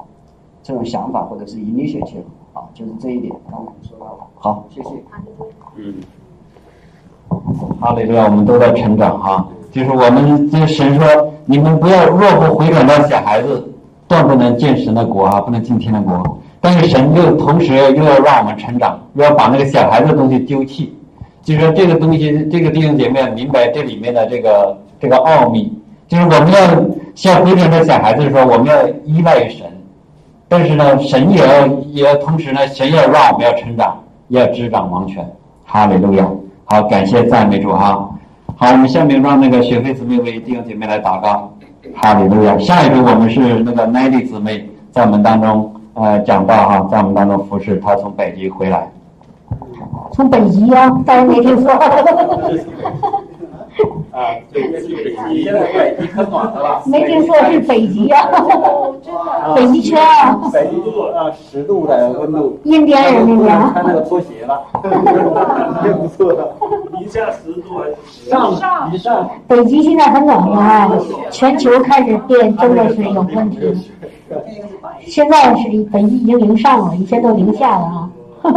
[0.62, 2.24] 这种想法或者是 initiative
[2.54, 3.34] 啊，就是这一点。
[3.50, 4.90] 刚才说到了，好，谢谢。
[5.76, 5.94] 嗯，
[7.80, 9.46] 好嘞，对我们都在成长哈。
[9.70, 11.06] 就是我们这神说，
[11.44, 13.72] 你们不要若不回转到小孩子，
[14.06, 16.40] 断不能见神的国啊，不能进天的国。
[16.60, 20.92] 但是神又同时又要让我们成长，又要把那个小孩子的东西丢弃。
[21.42, 25.72] 就是说这个东西，这个弟兄姐妹明白这里面的这个这个奥秘。
[26.08, 26.58] 就是我们要
[27.14, 29.66] 像回转到小孩子的时候，我们要依赖于神，
[30.48, 35.24] 但是呢，神也要也要同时呢，神要让我们要成长，要执掌王权。
[35.64, 36.26] 哈利路亚！
[36.64, 38.08] 好，感谢赞美主哈。
[38.60, 41.52] 好，我们下面让那个雪飞姊妹为弟兄姐妹来祷告。
[41.94, 42.58] 哈利路亚！
[42.58, 48.90] 下一个我们是那个奈丽姊妹在我们当中呃讲到哈，在我们当中服侍，她从北极回来。
[50.12, 51.70] 从北极呀，当然没听说。
[54.12, 56.82] 啊，对，是北极，现在北极可暖和了。
[56.86, 58.28] 没听说，是北极啊，
[59.02, 59.54] 真的。
[59.54, 62.58] 北极圈啊，北极度啊，十度的温度。
[62.64, 64.60] 印第安人那边穿那个拖鞋了，
[65.84, 66.52] 真不错的。
[66.98, 69.30] 零下十度还是上一上。
[69.46, 70.90] 北极现在很暖和啊，
[71.30, 73.58] 全球开始变，真的是有问题。
[75.06, 78.10] 现在是北极已经零上了，以前都零下了啊。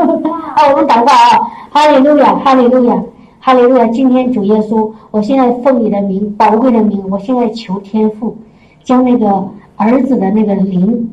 [0.55, 2.95] 啊，我们祷告啊，哈利路亚，哈利路亚。
[3.43, 3.87] 哈利路亚！
[3.87, 8.37] 今天主耶稣，我现在奉你的名，宝贵的名，我现在求天父，
[8.83, 11.09] 将那个儿子的那个灵，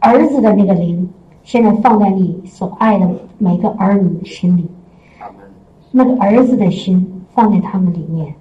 [0.00, 1.08] 儿子的那个灵，
[1.44, 3.08] 现在放在你所爱的
[3.38, 4.68] 每个儿女的心里，
[5.92, 8.34] 那个儿子的心放在他们里面。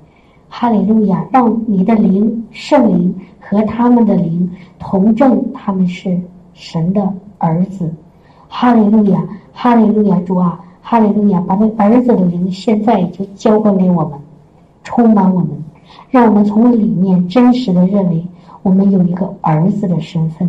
[0.50, 1.24] 哈利路亚！
[1.32, 4.50] 让你的灵、圣灵和他们的灵
[4.80, 6.20] 同证，他们是
[6.56, 7.94] 神的儿子。
[8.48, 9.24] 哈利路亚！
[9.52, 10.20] 哈利路亚！
[10.22, 10.63] 主啊！
[10.94, 11.42] 哈利路亚！
[11.48, 14.12] 把那儿子的灵现在就交还给我们，
[14.84, 15.50] 充满我们，
[16.12, 18.24] 让我们从里面真实的认为
[18.62, 20.48] 我们有一个儿子的身份，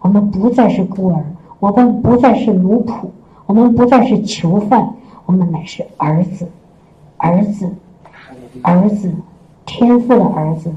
[0.00, 1.24] 我们不再是孤儿，
[1.60, 3.06] 我们不再是奴仆，
[3.46, 4.92] 我们不再是囚犯，
[5.24, 6.48] 我们乃是儿子，
[7.18, 7.70] 儿子，
[8.62, 9.14] 儿子，
[9.66, 10.72] 天父的儿子，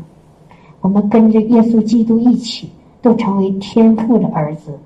[0.82, 2.70] 我们跟着耶稣基督一起，
[3.02, 4.78] 都成为天父的儿子，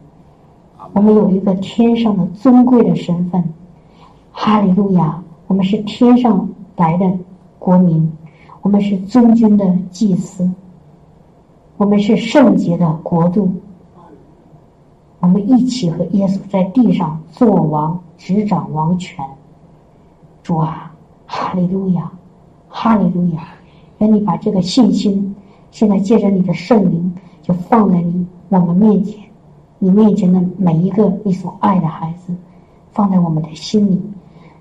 [0.93, 3.43] 我们有一个天上的尊贵的身份。
[4.35, 5.23] 哈利路亚！
[5.47, 7.09] 我们是天上来的
[7.59, 8.11] 国民，
[8.63, 10.49] 我们是尊君的祭司，
[11.77, 13.53] 我们是圣洁的国度。
[15.19, 19.23] 我们一起和耶稣在地上做王，执掌王权。
[20.41, 20.91] 主啊，
[21.27, 22.11] 哈利路亚，
[22.67, 23.47] 哈利路亚！
[23.99, 25.35] 愿你把这个信心，
[25.69, 29.23] 现在借着你的圣灵，就放在你我们面前，
[29.77, 32.33] 你面前的每一个你所爱的孩子，
[32.91, 34.01] 放在我们的心里。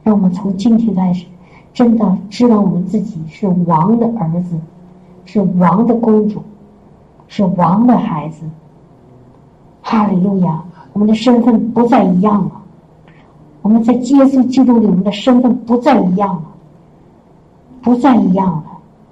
[0.02, 1.26] 让我们从今天开始，
[1.72, 4.58] 真的知道我们自己是王的儿子，
[5.24, 6.42] 是王的公主，
[7.28, 8.44] 是王的孩子。
[9.80, 10.64] 哈利路亚！
[10.92, 12.62] 我们的身份不再一样了。
[13.62, 16.42] 我们在耶稣基督里，我们的身份不再一样了，
[17.80, 18.64] 不再一样了。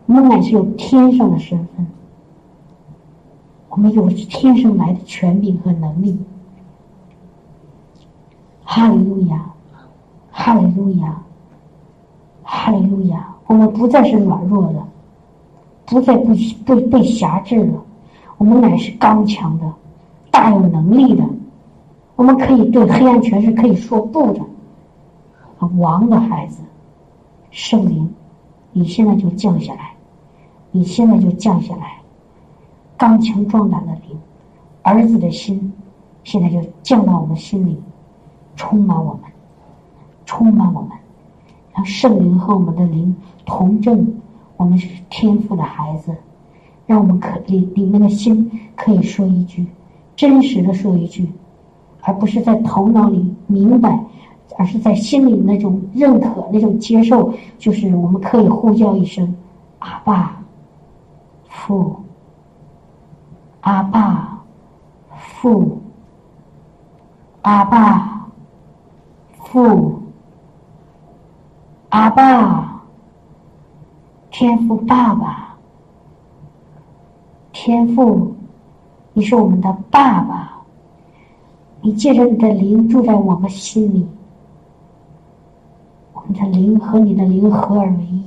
[0.06, 1.86] 我们乃是有天上的身份，
[3.68, 6.18] 我们有天生来的权柄和能力。
[8.64, 9.52] 哈利路亚！
[10.30, 11.22] 哈利路亚，
[12.42, 13.34] 哈利路亚！
[13.46, 14.86] 我们不再是软弱的，
[15.86, 16.34] 不再不
[16.64, 17.82] 被被辖制了，
[18.38, 19.72] 我们乃是刚强的，
[20.30, 21.24] 大有能力的。
[22.16, 24.40] 我们可以对黑暗权势可以说不的。
[25.78, 26.62] 王的孩子，
[27.50, 28.08] 圣灵，
[28.72, 29.92] 你现在就降下来，
[30.70, 32.00] 你现在就降下来，
[32.96, 34.18] 刚强壮胆的灵，
[34.82, 35.72] 儿子的心，
[36.24, 37.80] 现在就降到我们心里，
[38.54, 39.29] 充满我们。
[40.30, 40.90] 充满我们，
[41.74, 44.14] 让圣灵和我们的灵同证，
[44.56, 46.14] 我们是天赋的孩子，
[46.86, 49.66] 让我们可里里面的心可以说一句，
[50.14, 51.28] 真实的说一句，
[52.02, 54.04] 而不是在头脑里明白，
[54.56, 59.34] 而是在心里那种认可、那种接受，就是我们可以呼叫一声
[59.80, 60.40] 阿爸
[61.48, 61.96] 父，
[63.62, 64.44] 阿爸
[65.18, 65.76] 父，
[67.42, 68.30] 阿爸
[69.36, 69.99] 父。
[71.90, 72.82] 阿爸，
[74.30, 75.56] 天父爸爸，
[77.52, 78.32] 天父，
[79.12, 80.62] 你是我们的爸爸。
[81.82, 84.06] 你借着你的灵住在我们心里，
[86.12, 88.24] 我们的灵和你的灵合而为一。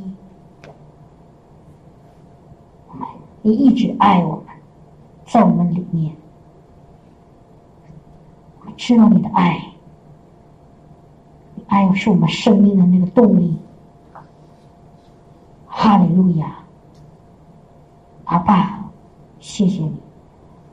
[3.43, 4.45] 你一直爱我们，
[5.25, 6.15] 在我们里面，
[8.65, 9.72] 我知道你的爱。
[11.67, 13.55] 爱是我们生命的那个动力。
[15.67, 16.55] 哈利路亚，
[18.25, 18.85] 阿爸，
[19.39, 19.93] 谢谢你，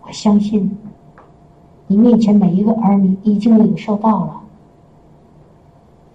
[0.02, 0.70] 我相信
[1.86, 4.40] 你面前每一个儿女已经领受到了。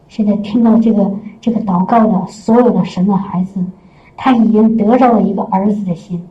[0.07, 1.11] 现在听到这个
[1.41, 3.59] 这个祷告的所有的神的孩子，
[4.15, 6.23] 他已经得到了一个儿子的心，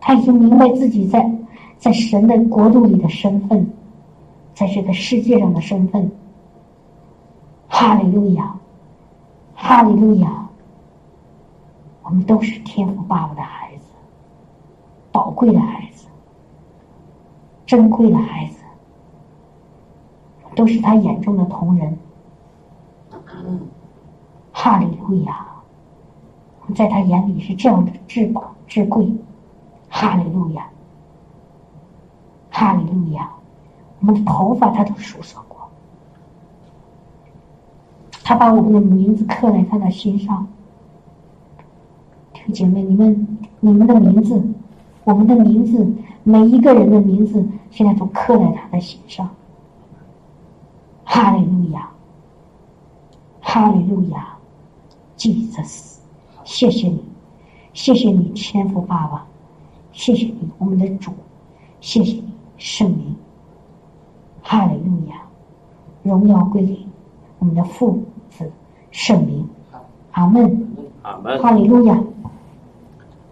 [0.00, 1.30] 他已经明白自己在
[1.76, 3.68] 在神的国度里的身份，
[4.54, 6.10] 在这个世界上的身份。
[7.74, 8.54] 哈利路亚，
[9.54, 10.46] 哈利路亚！
[12.02, 13.86] 我们都是天父爸爸的孩子，
[15.10, 16.06] 宝贵的孩子，
[17.64, 18.62] 珍贵的孩子，
[20.54, 21.98] 都是他眼中的同人。
[24.52, 25.46] 哈利路亚！
[26.76, 29.10] 在他眼里是这样的至宝至贵。
[29.88, 30.68] 哈利路亚，
[32.50, 33.30] 哈利路亚！
[34.00, 35.51] 我们的头发他都数算过。
[38.24, 40.46] 他把我们的名字刻在他的心上。
[42.52, 44.42] 姐妹，你们你们的名字，
[45.04, 45.86] 我们的名字，
[46.24, 49.28] 每一个人的名字，现在都刻在他的心上。
[51.04, 51.88] 哈利路亚，
[53.40, 54.36] 哈利路亚
[55.16, 55.98] ，Jesus，
[56.42, 57.04] 谢谢你，
[57.74, 59.26] 谢谢你，天父爸爸，
[59.92, 61.12] 谢谢你，我们的主，
[61.80, 62.24] 谢谢你，
[62.56, 63.14] 圣灵，
[64.42, 65.22] 哈利路亚，
[66.02, 66.78] 荣耀归给
[67.38, 68.02] 我们的父
[68.36, 68.50] 子
[68.90, 69.48] 圣灵，
[70.12, 70.68] 阿门，
[71.02, 71.98] 阿门，哈利路亚，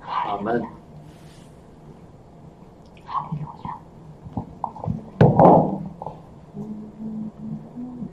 [0.06, 0.62] 阿门。